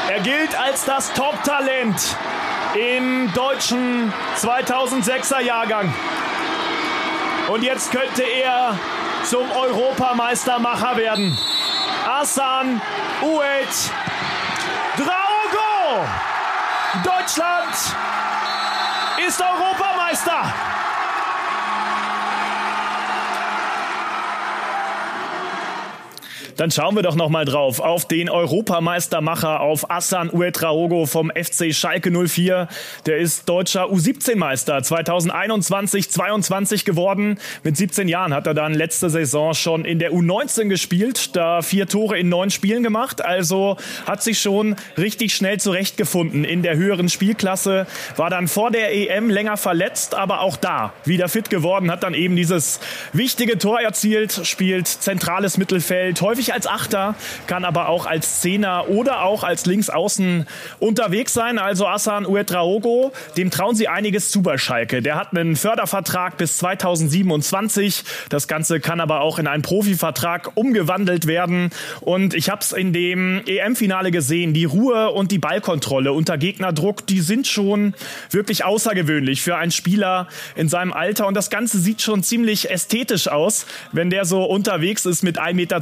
Er 0.10 0.20
gilt 0.24 0.60
als 0.60 0.86
das 0.86 1.12
Top-Talent 1.13 2.15
im 2.76 3.34
deutschen 3.34 4.13
2006er 4.39 5.41
Jahrgang. 5.41 5.91
Und 7.52 7.63
jetzt 7.63 7.91
könnte 7.91 8.24
er 8.24 8.78
zum 9.24 9.50
Europameistermacher 9.52 10.98
werden. 10.98 11.38
Asan 12.08 12.82
Uet 13.22 13.91
Draogo. 14.96 16.08
Deutschland 17.04 17.76
ist 19.28 19.41
Europameister. 19.41 20.54
Dann 26.58 26.72
schauen 26.72 26.96
wir 26.96 27.04
doch 27.04 27.15
noch 27.15 27.30
mal 27.30 27.46
drauf 27.46 27.80
auf 27.80 28.08
den 28.08 28.32
Europameistermacher 28.32 29.60
auf 29.60 29.91
Assan 29.91 30.32
Uetraogo 30.34 31.06
vom 31.06 31.30
FC 31.30 31.72
Schalke 31.72 32.10
04. 32.10 32.67
Der 33.06 33.17
ist 33.17 33.48
deutscher 33.48 33.91
U17-Meister 33.91 34.80
2021-22 34.80 36.84
geworden. 36.84 37.38
Mit 37.62 37.78
17 37.78 38.08
Jahren 38.08 38.34
hat 38.34 38.48
er 38.48 38.56
dann 38.56 38.74
letzte 38.74 39.12
Saison 39.12 39.54
schon 39.54 39.86
in 39.86 40.00
der 40.00 40.12
U19 40.12 40.67
gespielt, 40.67 41.36
da 41.36 41.62
vier 41.62 41.88
Tore 41.88 42.17
in 42.17 42.28
neun 42.28 42.50
Spielen 42.50 42.82
gemacht. 42.82 43.24
Also 43.24 43.78
hat 44.08 44.24
sich 44.24 44.41
schon 44.41 44.78
richtig 44.98 45.36
schnell 45.36 45.60
zurechtgefunden 45.60 46.43
in 46.43 46.63
der 46.63 46.76
höheren 46.76 47.10
Spielklasse. 47.10 47.86
War 48.15 48.32
dann 48.32 48.48
vor 48.48 48.72
der 48.72 48.96
EM 48.96 49.30
länger 49.30 49.58
verletzt, 49.58 50.15
aber 50.15 50.41
auch 50.41 50.58
da 50.58 50.93
wieder 51.06 51.30
fit 51.30 51.52
geworden, 51.52 51.91
hat 51.91 52.02
dann 52.02 52.15
eben 52.15 52.36
dieses 52.36 52.80
wichtige 53.13 53.60
Tor 53.60 53.80
erzielt, 53.80 54.41
spielt 54.43 54.88
zentrales 54.88 55.60
Mittelfeld, 55.60 56.20
häufig 56.22 56.46
als 56.53 56.67
Achter, 56.67 57.15
kann 57.47 57.65
aber 57.65 57.89
auch 57.89 58.05
als 58.05 58.41
Zehner 58.41 58.89
oder 58.89 59.23
auch 59.23 59.43
als 59.43 59.65
Linksaußen 59.65 60.47
unterwegs 60.79 61.33
sein. 61.33 61.60
Also 61.60 61.88
Asan 61.88 62.25
Uetraogo, 62.25 63.12
dem 63.38 63.51
trauen 63.51 63.75
sie 63.75 63.88
einiges 63.88 64.31
zu 64.31 64.41
bei 64.41 64.57
Schalke. 64.57 65.01
Der 65.01 65.15
hat 65.15 65.36
einen 65.36 65.55
Fördervertrag 65.55 66.38
bis 66.38 66.57
2027. 66.57 68.03
Das 68.29 68.47
Ganze 68.47 68.79
kann 68.79 68.99
aber 68.99 69.21
auch 69.21 69.39
in 69.39 69.47
einen 69.47 69.63
Profivertrag 69.63 70.51
umgewandelt 70.55 71.27
werden. 71.27 71.69
Und 72.01 72.33
ich 72.33 72.49
habe 72.49 72.62
es 72.62 72.71
in 72.71 72.93
dem 72.93 73.41
EM-Finale 73.45 74.12
gesehen. 74.12 74.53
Die 74.53 74.65
Ruhe 74.65 75.12
und 75.12 75.31
die 75.31 75.39
Ballkontrolle 75.39 76.12
unter 76.13 76.38
Gegnerdruck, 76.38 77.05
die 77.07 77.21
sind 77.21 77.47
schon 77.47 77.93
wirklich 78.31 78.65
außergewöhnlich 78.65 79.41
für 79.41 79.57
einen 79.57 79.71
Spieler 79.71 80.27
in 80.55 80.69
seinem 80.69 80.93
Alter. 80.93 81.27
Und 81.27 81.33
das 81.33 81.49
Ganze 81.49 81.79
sieht 81.79 82.01
schon 82.01 82.23
ziemlich 82.23 82.69
ästhetisch 82.69 83.27
aus, 83.27 83.65
wenn 83.91 84.10
der 84.10 84.25
so 84.25 84.43
unterwegs 84.43 85.05
ist 85.05 85.23
mit 85.23 85.39
1,92 85.39 85.53
Meter 85.53 85.81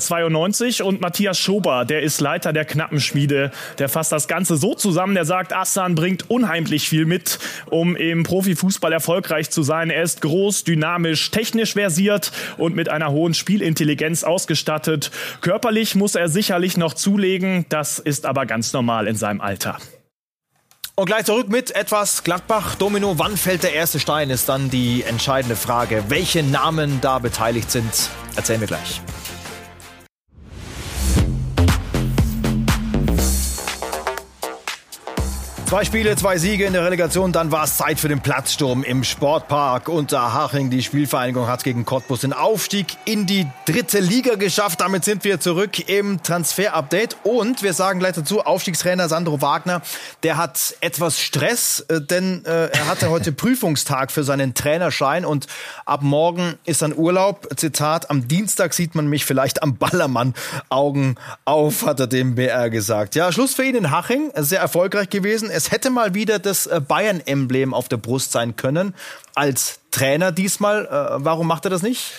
und 0.81 1.01
Matthias 1.01 1.37
Schober, 1.37 1.85
der 1.85 2.01
ist 2.01 2.21
Leiter 2.21 2.53
der 2.53 2.65
Knappenschmiede. 2.65 3.51
Der 3.77 3.89
fasst 3.89 4.11
das 4.11 4.27
Ganze 4.27 4.55
so 4.55 4.73
zusammen, 4.73 5.13
der 5.13 5.25
sagt, 5.25 5.53
Assan 5.53 5.95
bringt 5.95 6.29
unheimlich 6.29 6.87
viel 6.87 7.05
mit, 7.05 7.39
um 7.67 7.95
im 7.95 8.23
Profifußball 8.23 8.93
erfolgreich 8.93 9.49
zu 9.49 9.63
sein. 9.63 9.89
Er 9.89 10.03
ist 10.03 10.21
groß, 10.21 10.63
dynamisch, 10.63 11.31
technisch 11.31 11.73
versiert 11.73 12.31
und 12.57 12.75
mit 12.75 12.89
einer 12.89 13.11
hohen 13.11 13.33
Spielintelligenz 13.33 14.23
ausgestattet. 14.23 15.11
Körperlich 15.41 15.95
muss 15.95 16.15
er 16.15 16.29
sicherlich 16.29 16.77
noch 16.77 16.93
zulegen, 16.93 17.65
das 17.69 17.99
ist 17.99 18.25
aber 18.25 18.45
ganz 18.45 18.71
normal 18.73 19.07
in 19.07 19.15
seinem 19.15 19.41
Alter. 19.41 19.77
Und 20.97 21.07
gleich 21.07 21.25
zurück 21.25 21.49
mit 21.49 21.75
etwas 21.75 22.23
Gladbach. 22.23 22.75
Domino, 22.75 23.15
wann 23.17 23.35
fällt 23.35 23.63
der 23.63 23.73
erste 23.73 23.99
Stein, 23.99 24.29
ist 24.29 24.47
dann 24.47 24.69
die 24.69 25.03
entscheidende 25.03 25.57
Frage. 25.57 26.05
Welche 26.07 26.41
Namen 26.41 27.01
da 27.01 27.19
beteiligt 27.19 27.69
sind, 27.69 28.09
erzählen 28.37 28.61
wir 28.61 28.67
gleich. 28.67 29.01
Zwei 35.67 35.83
Spiele, 35.83 36.15
zwei 36.15 36.37
Siege 36.37 36.65
in 36.65 36.73
der 36.73 36.85
Relegation, 36.85 37.31
dann 37.31 37.51
war 37.51 37.63
es 37.63 37.77
Zeit 37.77 37.99
für 37.99 38.07
den 38.07 38.21
Platzsturm 38.21 38.83
im 38.83 39.03
Sportpark 39.03 39.89
Unterhaching. 39.89 40.69
Die 40.69 40.83
Spielvereinigung 40.83 41.47
hat 41.47 41.63
gegen 41.63 41.85
Cottbus 41.85 42.21
den 42.21 42.33
Aufstieg 42.33 42.85
in 43.05 43.25
die 43.25 43.47
dritte 43.65 43.99
Liga 43.99 44.35
geschafft. 44.35 44.81
Damit 44.81 45.03
sind 45.03 45.23
wir 45.23 45.39
zurück 45.39 45.89
im 45.89 46.21
Transfer-Update 46.21 47.17
und 47.23 47.63
wir 47.63 47.73
sagen 47.73 47.97
gleich 47.97 48.13
dazu, 48.13 48.41
Aufstiegstrainer 48.41 49.09
Sandro 49.09 49.41
Wagner, 49.41 49.81
der 50.21 50.37
hat 50.37 50.75
etwas 50.81 51.19
Stress, 51.19 51.83
äh, 51.89 51.99
denn 51.99 52.45
äh, 52.45 52.67
er 52.67 52.87
hatte 52.87 53.09
heute 53.09 53.31
Prüfungstag 53.33 54.11
für 54.11 54.23
seinen 54.23 54.53
Trainerschein 54.53 55.25
und 55.25 55.47
ab 55.85 56.03
morgen 56.03 56.59
ist 56.65 56.83
dann 56.83 56.95
Urlaub. 56.95 57.49
Zitat, 57.57 58.11
am 58.11 58.27
Dienstag 58.27 58.75
sieht 58.75 58.93
man 58.93 59.07
mich 59.07 59.25
vielleicht 59.25 59.63
am 59.63 59.77
Ballermann. 59.77 60.35
Augen 60.69 61.15
auf, 61.43 61.87
hat 61.87 61.99
er 61.99 62.07
dem 62.07 62.35
BR 62.35 62.69
gesagt. 62.69 63.15
Ja, 63.15 63.31
Schluss 63.31 63.55
für 63.55 63.63
ihn 63.63 63.75
in 63.75 63.89
Haching, 63.89 64.31
sehr 64.35 64.59
erfolgreich 64.59 65.09
gewesen. 65.09 65.49
Es 65.55 65.71
hätte 65.71 65.89
mal 65.89 66.13
wieder 66.13 66.37
das 66.37 66.67
äh, 66.67 66.81
Bayern-Emblem 66.85 67.73
auf 67.73 67.87
der 67.87 67.95
Brust 67.95 68.33
sein 68.33 68.57
können. 68.57 68.93
Als 69.35 69.79
Trainer 69.95 70.33
diesmal. 70.33 70.85
Äh, 70.85 71.23
warum 71.23 71.47
macht 71.47 71.63
er 71.65 71.69
das 71.69 71.81
nicht? 71.81 72.11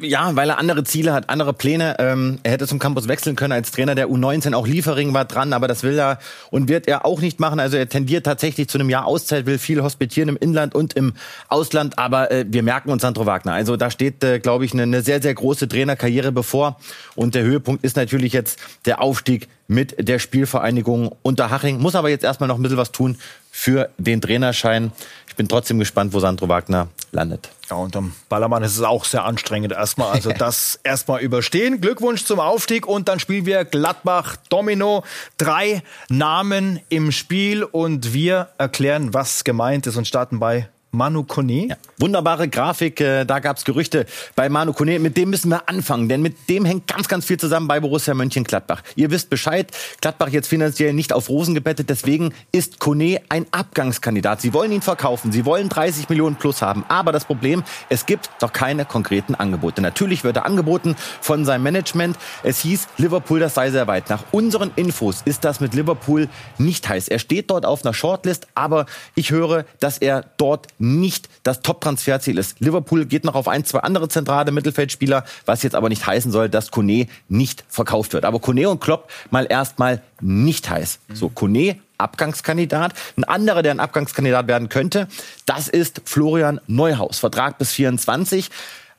Ja, 0.00 0.34
weil 0.34 0.50
er 0.50 0.58
andere 0.58 0.82
Ziele 0.82 1.12
hat, 1.12 1.30
andere 1.30 1.52
Pläne. 1.52 1.96
Ähm, 2.00 2.40
er 2.42 2.52
hätte 2.52 2.66
zum 2.66 2.80
Campus 2.80 3.06
wechseln 3.06 3.36
können 3.36 3.52
als 3.52 3.70
Trainer 3.70 3.94
der 3.94 4.08
U19. 4.08 4.54
Auch 4.54 4.66
Liefering 4.66 5.14
war 5.14 5.24
dran, 5.24 5.52
aber 5.52 5.68
das 5.68 5.84
will 5.84 5.98
er 5.98 6.18
und 6.50 6.68
wird 6.68 6.88
er 6.88 7.06
auch 7.06 7.20
nicht 7.20 7.38
machen. 7.38 7.60
Also 7.60 7.76
er 7.76 7.88
tendiert 7.88 8.26
tatsächlich 8.26 8.68
zu 8.68 8.78
einem 8.78 8.90
Jahr 8.90 9.06
Auszeit, 9.06 9.46
will 9.46 9.58
viel 9.58 9.82
hospitieren 9.82 10.30
im 10.30 10.36
Inland 10.36 10.74
und 10.74 10.94
im 10.94 11.14
Ausland. 11.48 11.96
Aber 11.96 12.32
äh, 12.32 12.44
wir 12.48 12.64
merken 12.64 12.90
uns 12.90 13.02
Sandro 13.02 13.24
Wagner. 13.24 13.52
Also 13.52 13.76
da 13.76 13.90
steht, 13.90 14.24
äh, 14.24 14.40
glaube 14.40 14.64
ich, 14.64 14.72
eine, 14.72 15.02
sehr, 15.02 15.22
sehr 15.22 15.34
große 15.34 15.68
Trainerkarriere 15.68 16.32
bevor. 16.32 16.76
Und 17.14 17.36
der 17.36 17.44
Höhepunkt 17.44 17.84
ist 17.84 17.96
natürlich 17.96 18.32
jetzt 18.32 18.58
der 18.84 19.00
Aufstieg 19.00 19.48
mit 19.68 20.08
der 20.08 20.18
Spielvereinigung 20.18 21.14
Unterhaching. 21.22 21.78
Muss 21.78 21.94
aber 21.94 22.10
jetzt 22.10 22.24
erstmal 22.24 22.48
noch 22.48 22.56
ein 22.56 22.62
bisschen 22.62 22.78
was 22.78 22.90
tun 22.90 23.16
für 23.54 23.90
den 23.98 24.20
Trainerschein. 24.20 24.90
Ich 25.28 25.36
bin 25.36 25.46
trotzdem 25.46 25.78
gespannt, 25.78 26.12
wo 26.12 26.20
Sandro 26.20 26.48
Wagner 26.48 26.88
landet. 27.12 27.50
Ja, 27.70 27.76
unterm 27.76 28.14
Ballermann 28.28 28.62
ist 28.62 28.76
es 28.76 28.82
auch 28.82 29.04
sehr 29.04 29.24
anstrengend 29.24 29.72
erstmal. 29.72 30.10
Also 30.12 30.32
das 30.38 30.80
erstmal 30.82 31.20
überstehen. 31.20 31.80
Glückwunsch 31.80 32.24
zum 32.24 32.40
Aufstieg 32.40 32.86
und 32.86 33.08
dann 33.08 33.20
spielen 33.20 33.46
wir 33.46 33.64
Gladbach 33.64 34.36
Domino. 34.48 35.04
Drei 35.36 35.82
Namen 36.08 36.80
im 36.88 37.12
Spiel 37.12 37.62
und 37.62 38.12
wir 38.14 38.48
erklären, 38.58 39.14
was 39.14 39.44
gemeint 39.44 39.86
ist 39.86 39.96
und 39.96 40.08
starten 40.08 40.40
bei 40.40 40.68
Manu 40.94 41.24
Kone. 41.24 41.68
Ja, 41.68 41.76
wunderbare 41.96 42.48
Grafik, 42.48 43.00
äh, 43.00 43.24
da 43.24 43.38
gab's 43.38 43.64
Gerüchte 43.64 44.04
bei 44.36 44.50
Manu 44.50 44.74
Kone. 44.74 44.98
Mit 44.98 45.16
dem 45.16 45.30
müssen 45.30 45.48
wir 45.48 45.66
anfangen, 45.66 46.10
denn 46.10 46.20
mit 46.20 46.50
dem 46.50 46.66
hängt 46.66 46.86
ganz, 46.86 47.08
ganz 47.08 47.24
viel 47.24 47.40
zusammen 47.40 47.66
bei 47.66 47.80
Borussia 47.80 48.12
Mönchengladbach. 48.12 48.82
Ihr 48.94 49.10
wisst 49.10 49.30
Bescheid, 49.30 49.70
Gladbach 50.02 50.28
jetzt 50.28 50.48
finanziell 50.48 50.92
nicht 50.92 51.14
auf 51.14 51.30
Rosen 51.30 51.54
gebettet, 51.54 51.88
deswegen 51.88 52.34
ist 52.52 52.78
Kone 52.78 53.22
ein 53.30 53.46
Abgangskandidat. 53.52 54.42
Sie 54.42 54.52
wollen 54.52 54.70
ihn 54.70 54.82
verkaufen, 54.82 55.32
sie 55.32 55.46
wollen 55.46 55.70
30 55.70 56.10
Millionen 56.10 56.36
plus 56.36 56.60
haben, 56.60 56.84
aber 56.88 57.10
das 57.10 57.24
Problem, 57.24 57.64
es 57.88 58.04
gibt 58.04 58.28
doch 58.40 58.52
keine 58.52 58.84
konkreten 58.84 59.34
Angebote. 59.34 59.80
Natürlich 59.80 60.24
wird 60.24 60.36
er 60.36 60.44
angeboten 60.44 60.94
von 61.22 61.46
seinem 61.46 61.62
Management. 61.62 62.18
Es 62.42 62.60
hieß, 62.60 62.88
Liverpool, 62.98 63.40
das 63.40 63.54
sei 63.54 63.70
sehr 63.70 63.86
weit. 63.86 64.10
Nach 64.10 64.24
unseren 64.30 64.70
Infos 64.76 65.22
ist 65.24 65.44
das 65.44 65.58
mit 65.60 65.72
Liverpool 65.72 66.28
nicht 66.58 66.86
heiß. 66.86 67.08
Er 67.08 67.18
steht 67.18 67.50
dort 67.50 67.64
auf 67.64 67.82
einer 67.82 67.94
Shortlist, 67.94 68.46
aber 68.54 68.84
ich 69.14 69.30
höre, 69.30 69.64
dass 69.80 69.96
er 69.96 70.26
dort 70.36 70.66
nicht 70.82 71.28
das 71.42 71.62
Top-Transferziel 71.62 72.38
ist. 72.38 72.60
Liverpool 72.60 73.06
geht 73.06 73.24
noch 73.24 73.34
auf 73.34 73.48
ein, 73.48 73.64
zwei 73.64 73.80
andere 73.80 74.08
zentrale 74.08 74.52
Mittelfeldspieler, 74.52 75.24
was 75.46 75.62
jetzt 75.62 75.74
aber 75.74 75.88
nicht 75.88 76.06
heißen 76.06 76.32
soll, 76.32 76.48
dass 76.48 76.70
Kone 76.70 77.06
nicht 77.28 77.64
verkauft 77.68 78.12
wird. 78.12 78.24
Aber 78.24 78.40
Kone 78.40 78.68
und 78.68 78.80
Klopp 78.80 79.08
mal 79.30 79.46
erstmal 79.48 80.02
nicht 80.20 80.68
heiß. 80.68 80.98
So, 81.12 81.28
Kone 81.28 81.78
Abgangskandidat. 81.98 82.94
Ein 83.16 83.24
anderer, 83.24 83.62
der 83.62 83.70
ein 83.72 83.80
Abgangskandidat 83.80 84.48
werden 84.48 84.68
könnte, 84.68 85.08
das 85.46 85.68
ist 85.68 86.02
Florian 86.04 86.60
Neuhaus. 86.66 87.20
Vertrag 87.20 87.58
bis 87.58 87.72
24. 87.72 88.50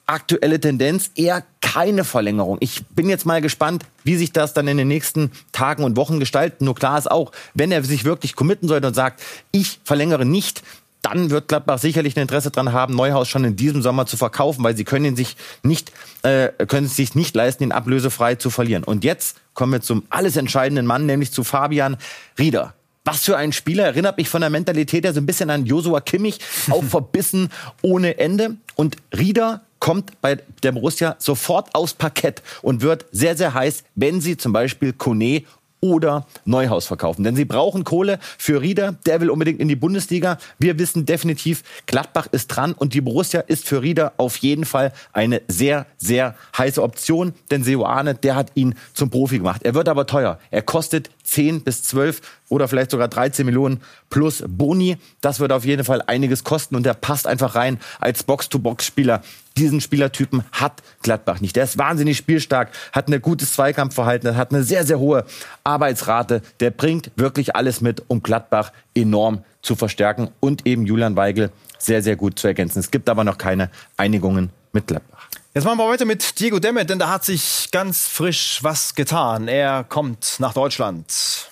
Aktuelle 0.05 0.59
Tendenz, 0.59 1.11
er 1.15 1.43
keine 1.61 2.03
Verlängerung. 2.03 2.57
Ich 2.59 2.85
bin 2.87 3.07
jetzt 3.07 3.25
mal 3.25 3.41
gespannt, 3.41 3.85
wie 4.03 4.17
sich 4.17 4.33
das 4.33 4.53
dann 4.53 4.67
in 4.67 4.77
den 4.77 4.87
nächsten 4.87 5.31
Tagen 5.53 5.83
und 5.85 5.95
Wochen 5.95 6.19
gestaltet. 6.19 6.61
Nur 6.61 6.75
klar 6.75 6.97
ist 6.97 7.09
auch, 7.09 7.31
wenn 7.53 7.71
er 7.71 7.83
sich 7.83 8.03
wirklich 8.03 8.35
committen 8.35 8.67
sollte 8.67 8.87
und 8.87 8.93
sagt, 8.93 9.21
ich 9.51 9.79
verlängere 9.85 10.25
nicht, 10.25 10.61
dann 11.03 11.29
wird 11.29 11.49
Gladbach 11.49 11.77
sicherlich 11.77 12.15
ein 12.15 12.21
Interesse 12.21 12.49
daran 12.49 12.73
haben, 12.73 12.95
Neuhaus 12.95 13.27
schon 13.27 13.43
in 13.43 13.55
diesem 13.55 13.83
Sommer 13.83 14.07
zu 14.07 14.17
verkaufen, 14.17 14.63
weil 14.63 14.75
sie 14.75 14.85
können 14.85 15.05
ihn 15.05 15.15
sich 15.15 15.35
nicht, 15.61 15.91
äh, 16.23 16.49
können 16.65 16.87
es 16.87 16.95
sich 16.95 17.13
nicht 17.13 17.35
leisten, 17.35 17.63
ihn 17.63 17.71
ablösefrei 17.71 18.35
zu 18.35 18.49
verlieren. 18.49 18.83
Und 18.83 19.03
jetzt 19.03 19.37
kommen 19.53 19.73
wir 19.73 19.81
zum 19.81 20.03
alles 20.09 20.37
entscheidenden 20.37 20.85
Mann, 20.85 21.05
nämlich 21.05 21.31
zu 21.31 21.43
Fabian 21.43 21.97
Rieder. 22.39 22.73
Was 23.05 23.25
für 23.25 23.35
ein 23.35 23.51
Spieler, 23.51 23.83
erinnert 23.83 24.17
mich 24.17 24.29
von 24.29 24.39
der 24.39 24.49
Mentalität 24.49 25.03
her 25.03 25.13
so 25.13 25.19
ein 25.19 25.25
bisschen 25.25 25.49
an 25.49 25.65
Josua 25.65 25.99
Kimmich, 25.99 26.39
auch 26.69 26.83
verbissen 26.89 27.49
ohne 27.81 28.17
Ende. 28.17 28.55
Und 28.75 28.95
Rieder 29.15 29.61
kommt 29.79 30.21
bei 30.21 30.37
der 30.63 30.71
Borussia 30.71 31.17
sofort 31.19 31.75
aufs 31.75 31.93
Parkett 31.93 32.41
und 32.61 32.81
wird 32.81 33.05
sehr, 33.11 33.35
sehr 33.35 33.53
heiß, 33.53 33.83
wenn 33.95 34.21
sie 34.21 34.37
zum 34.37 34.53
Beispiel 34.53 34.93
Kone 34.93 35.43
oder 35.83 36.25
Neuhaus 36.45 36.85
verkaufen. 36.85 37.25
Denn 37.25 37.35
sie 37.35 37.43
brauchen 37.43 37.83
Kohle 37.83 38.17
für 38.37 38.61
Rieder. 38.61 38.93
Der 39.05 39.19
will 39.19 39.29
unbedingt 39.29 39.59
in 39.59 39.67
die 39.67 39.75
Bundesliga. 39.75 40.37
Wir 40.57 40.79
wissen 40.79 41.05
definitiv, 41.05 41.61
Gladbach 41.87 42.27
ist 42.31 42.47
dran 42.47 42.71
und 42.71 42.93
die 42.93 43.01
Borussia 43.01 43.41
ist 43.41 43.67
für 43.67 43.81
Rieder 43.81 44.13
auf 44.15 44.37
jeden 44.37 44.63
Fall 44.63 44.93
eine 45.11 45.41
sehr, 45.49 45.85
sehr 45.97 46.35
heiße 46.57 46.81
Option. 46.81 47.33
Denn 47.51 47.65
Seoane, 47.65 48.15
der 48.15 48.35
hat 48.35 48.51
ihn 48.55 48.75
zum 48.93 49.09
Profi 49.09 49.39
gemacht. 49.39 49.63
Er 49.63 49.73
wird 49.73 49.89
aber 49.89 50.07
teuer. 50.07 50.39
Er 50.51 50.61
kostet 50.61 51.09
10 51.25 51.65
bis 51.65 51.83
12 51.83 52.21
oder 52.47 52.69
vielleicht 52.69 52.91
sogar 52.91 53.09
13 53.09 53.45
Millionen 53.45 53.81
plus 54.09 54.41
Boni. 54.47 54.95
Das 55.19 55.41
wird 55.41 55.51
auf 55.51 55.65
jeden 55.65 55.83
Fall 55.83 56.01
einiges 56.07 56.45
kosten 56.45 56.77
und 56.77 56.85
der 56.85 56.93
passt 56.93 57.27
einfach 57.27 57.55
rein 57.55 57.77
als 57.99 58.23
Box-to-Box-Spieler. 58.23 59.21
Diesen 59.57 59.81
Spielertypen 59.81 60.43
hat 60.51 60.81
Gladbach 61.03 61.39
nicht. 61.39 61.55
Der 61.55 61.65
ist 61.65 61.77
wahnsinnig 61.77 62.17
spielstark, 62.17 62.69
hat 62.91 63.07
ein 63.07 63.21
gutes 63.21 63.53
Zweikampfverhalten, 63.53 64.35
hat 64.35 64.51
eine 64.53 64.63
sehr, 64.63 64.85
sehr 64.85 64.99
hohe 64.99 65.25
Arbeitsrate. 65.63 66.41
Der 66.59 66.71
bringt 66.71 67.11
wirklich 67.15 67.55
alles 67.55 67.81
mit, 67.81 68.03
um 68.07 68.23
Gladbach 68.23 68.71
enorm 68.95 69.43
zu 69.61 69.75
verstärken 69.75 70.29
und 70.39 70.65
eben 70.65 70.85
Julian 70.85 71.15
Weigel 71.15 71.51
sehr, 71.77 72.01
sehr 72.01 72.15
gut 72.15 72.39
zu 72.39 72.47
ergänzen. 72.47 72.79
Es 72.79 72.91
gibt 72.91 73.09
aber 73.09 73.23
noch 73.23 73.37
keine 73.37 73.69
Einigungen 73.97 74.49
mit 74.71 74.87
Gladbach. 74.87 75.29
Jetzt 75.53 75.65
machen 75.65 75.77
wir 75.77 75.87
weiter 75.87 76.05
mit 76.05 76.39
Diego 76.39 76.57
Demet, 76.57 76.89
denn 76.89 76.97
da 76.97 77.09
hat 77.09 77.23
sich 77.23 77.69
ganz 77.71 78.07
frisch 78.07 78.59
was 78.63 78.95
getan. 78.95 79.47
Er 79.47 79.83
kommt 79.83 80.37
nach 80.39 80.53
Deutschland. 80.53 81.51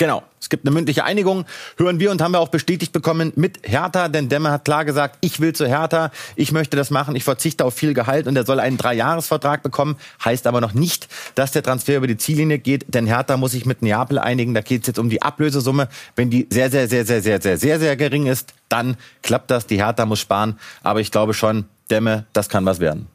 Genau. 0.00 0.22
Es 0.40 0.48
gibt 0.48 0.66
eine 0.66 0.72
mündliche 0.72 1.04
Einigung, 1.04 1.44
hören 1.76 2.00
wir 2.00 2.10
und 2.10 2.22
haben 2.22 2.32
wir 2.32 2.40
auch 2.40 2.48
bestätigt 2.48 2.90
bekommen 2.90 3.34
mit 3.36 3.60
Hertha, 3.64 4.08
denn 4.08 4.30
Demme 4.30 4.50
hat 4.50 4.64
klar 4.64 4.86
gesagt, 4.86 5.18
ich 5.20 5.40
will 5.40 5.52
zu 5.52 5.66
Hertha, 5.66 6.10
ich 6.36 6.52
möchte 6.52 6.74
das 6.74 6.88
machen, 6.88 7.14
ich 7.16 7.24
verzichte 7.24 7.66
auf 7.66 7.74
viel 7.74 7.92
Gehalt 7.92 8.26
und 8.26 8.34
er 8.34 8.46
soll 8.46 8.60
einen 8.60 8.78
Dreijahresvertrag 8.78 9.62
bekommen. 9.62 9.98
Heißt 10.24 10.46
aber 10.46 10.62
noch 10.62 10.72
nicht, 10.72 11.08
dass 11.34 11.52
der 11.52 11.62
Transfer 11.62 11.98
über 11.98 12.06
die 12.06 12.16
Ziellinie 12.16 12.58
geht, 12.58 12.94
denn 12.94 13.04
Hertha 13.04 13.36
muss 13.36 13.50
sich 13.50 13.66
mit 13.66 13.82
Neapel 13.82 14.18
einigen. 14.18 14.54
Da 14.54 14.62
geht 14.62 14.80
es 14.80 14.86
jetzt 14.86 14.98
um 14.98 15.10
die 15.10 15.20
Ablösesumme. 15.20 15.88
Wenn 16.16 16.30
die 16.30 16.48
sehr, 16.48 16.70
sehr, 16.70 16.88
sehr, 16.88 17.04
sehr, 17.04 17.20
sehr, 17.20 17.38
sehr, 17.38 17.58
sehr, 17.58 17.78
sehr 17.78 17.96
gering 17.96 18.26
ist, 18.26 18.54
dann 18.70 18.96
klappt 19.20 19.50
das. 19.50 19.66
Die 19.66 19.76
Hertha 19.76 20.06
muss 20.06 20.20
sparen. 20.20 20.58
Aber 20.82 21.00
ich 21.00 21.10
glaube 21.10 21.34
schon, 21.34 21.66
Demme, 21.90 22.24
das 22.32 22.48
kann 22.48 22.64
was 22.64 22.80
werden. 22.80 23.06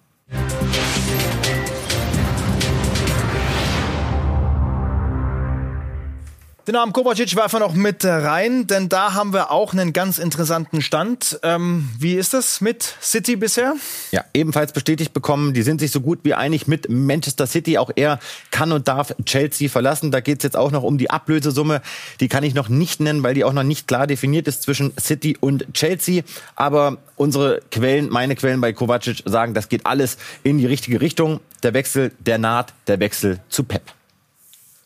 Den 6.68 6.74
Namen 6.74 6.94
Kovacic 6.94 7.36
werfen 7.36 7.60
wir 7.60 7.60
noch 7.60 7.76
mit 7.76 8.04
rein, 8.04 8.66
denn 8.66 8.90
da 8.90 9.14
haben 9.14 9.34
wir 9.34 9.52
auch 9.52 9.74
einen 9.74 9.94
ganz 9.94 10.18
interessanten 10.18 10.82
Stand. 10.82 11.40
Ähm, 11.44 11.88
wie 12.00 12.16
ist 12.16 12.34
das 12.34 12.60
mit 12.60 12.82
City 13.04 13.36
bisher? 13.36 13.76
Ja, 14.10 14.26
ebenfalls 14.34 14.74
bestätigt 14.74 15.14
bekommen, 15.14 15.54
die 15.54 15.62
sind 15.62 15.80
sich 15.80 15.92
so 15.92 16.02
gut 16.02 16.22
wie 16.24 16.34
einig 16.34 16.68
mit 16.68 16.90
Manchester 16.90 17.46
City. 17.46 17.78
Auch 17.78 17.92
er 17.96 18.20
kann 18.50 18.72
und 18.72 18.88
darf 18.88 19.14
Chelsea 19.26 19.70
verlassen. 19.70 20.10
Da 20.10 20.22
geht 20.22 20.40
es 20.40 20.44
jetzt 20.44 20.58
auch 20.58 20.72
noch 20.72 20.82
um 20.82 20.98
die 20.98 21.12
Ablösesumme. 21.12 21.84
Die 22.20 22.30
kann 22.30 22.44
ich 22.44 22.56
noch 22.56 22.68
nicht 22.68 23.00
nennen, 23.00 23.22
weil 23.22 23.36
die 23.36 23.44
auch 23.44 23.54
noch 23.54 23.62
nicht 23.62 23.88
klar 23.88 24.08
definiert 24.08 24.48
ist 24.48 24.64
zwischen 24.64 24.92
City 25.00 25.38
und 25.40 25.72
Chelsea. 25.76 26.24
Aber 26.56 26.98
unsere 27.16 27.62
Quellen, 27.70 28.10
meine 28.10 28.36
Quellen 28.36 28.60
bei 28.60 28.74
Kovacic 28.74 29.22
sagen, 29.26 29.54
das 29.54 29.70
geht 29.70 29.86
alles 29.86 30.18
in 30.42 30.58
die 30.58 30.66
richtige 30.66 31.00
Richtung. 31.00 31.42
Der 31.62 31.76
Wechsel, 31.76 32.12
der 32.18 32.40
naht, 32.40 32.74
der 32.88 33.00
Wechsel 33.00 33.40
zu 33.50 33.66
Pep. 33.66 33.95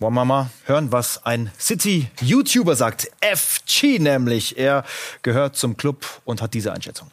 Wollen 0.02 0.14
wir 0.14 0.24
mal 0.24 0.50
hören, 0.66 0.94
was 0.94 1.26
ein 1.26 1.52
City-YouTuber 1.60 2.78
sagt. 2.78 3.12
FG 3.20 4.00
nämlich. 4.00 4.58
Er 4.58 4.86
gehört 5.24 5.58
zum 5.58 5.76
Club 5.76 6.06
und 6.24 6.42
hat 6.42 6.54
diese 6.54 6.72
Einschätzung. 6.72 7.12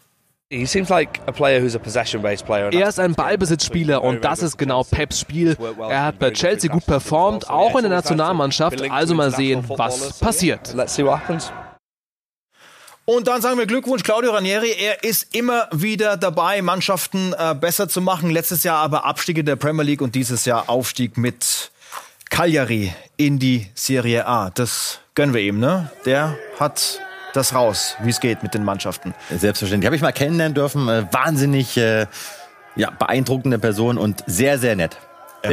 Er 2.79 2.88
ist 2.88 3.01
ein 3.01 3.16
Ballbesitzspieler 3.16 4.05
und 4.05 4.25
das 4.25 4.40
ist 4.40 4.57
genau 4.57 4.85
Peps 4.85 5.18
Spiel. 5.18 5.57
Er 5.90 6.05
hat 6.05 6.20
bei 6.20 6.31
Chelsea 6.31 6.70
gut 6.70 6.87
performt, 6.87 7.51
auch 7.51 7.75
in 7.75 7.83
der 7.83 7.90
Nationalmannschaft. 7.90 8.81
Also 8.88 9.16
mal 9.16 9.33
sehen, 9.35 9.64
was 9.66 10.20
passiert. 10.20 10.72
Und 13.05 13.27
dann 13.27 13.42
sagen 13.42 13.59
wir 13.59 13.66
Glückwunsch, 13.66 14.05
Claudio 14.05 14.31
Ranieri. 14.31 14.70
Er 14.79 15.03
ist 15.03 15.35
immer 15.35 15.68
wieder 15.72 16.16
dabei, 16.16 16.62
Mannschaften 16.62 17.35
äh, 17.37 17.57
besser 17.61 17.88
zu 17.88 18.01
machen. 18.01 18.31
Letztes 18.31 18.62
Jahr 18.62 18.79
aber 18.79 19.05
Abstieg 19.05 19.38
in 19.38 19.46
der 19.46 19.57
Premier 19.57 19.83
League 19.85 20.03
und 20.03 20.14
dieses 20.14 20.44
Jahr 20.44 20.68
Aufstieg 20.68 21.16
mit 21.16 21.72
Cagliari 22.30 22.92
in 23.16 23.38
die 23.38 23.66
Serie 23.74 24.26
A. 24.26 24.50
Das 24.50 25.00
gönnen 25.14 25.34
wir 25.34 25.40
ihm, 25.40 25.58
ne? 25.58 25.90
Der 26.04 26.36
hat 26.58 27.00
das 27.32 27.54
raus, 27.54 27.96
wie 28.02 28.10
es 28.10 28.20
geht 28.20 28.42
mit 28.42 28.54
den 28.54 28.64
Mannschaften. 28.64 29.14
Selbstverständlich. 29.30 29.86
Habe 29.86 29.96
ich 29.96 30.02
mal 30.02 30.12
kennenlernen 30.12 30.54
dürfen. 30.54 30.88
Äh, 30.88 31.06
wahnsinnig 31.12 31.76
äh, 31.76 32.06
ja, 32.76 32.90
beeindruckende 32.90 33.58
Person 33.58 33.98
und 33.98 34.22
sehr, 34.26 34.58
sehr 34.58 34.76
nett. 34.76 34.96
Er 35.42 35.50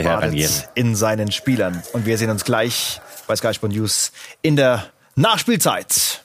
in 0.75 0.95
seinen 0.95 1.31
Spielern. 1.31 1.83
Und 1.93 2.05
wir 2.05 2.17
sehen 2.17 2.29
uns 2.29 2.45
gleich 2.45 3.01
bei 3.27 3.35
Sky 3.35 3.53
Sport 3.53 3.73
News 3.73 4.11
in 4.41 4.55
der 4.55 4.85
Nachspielzeit. 5.15 6.22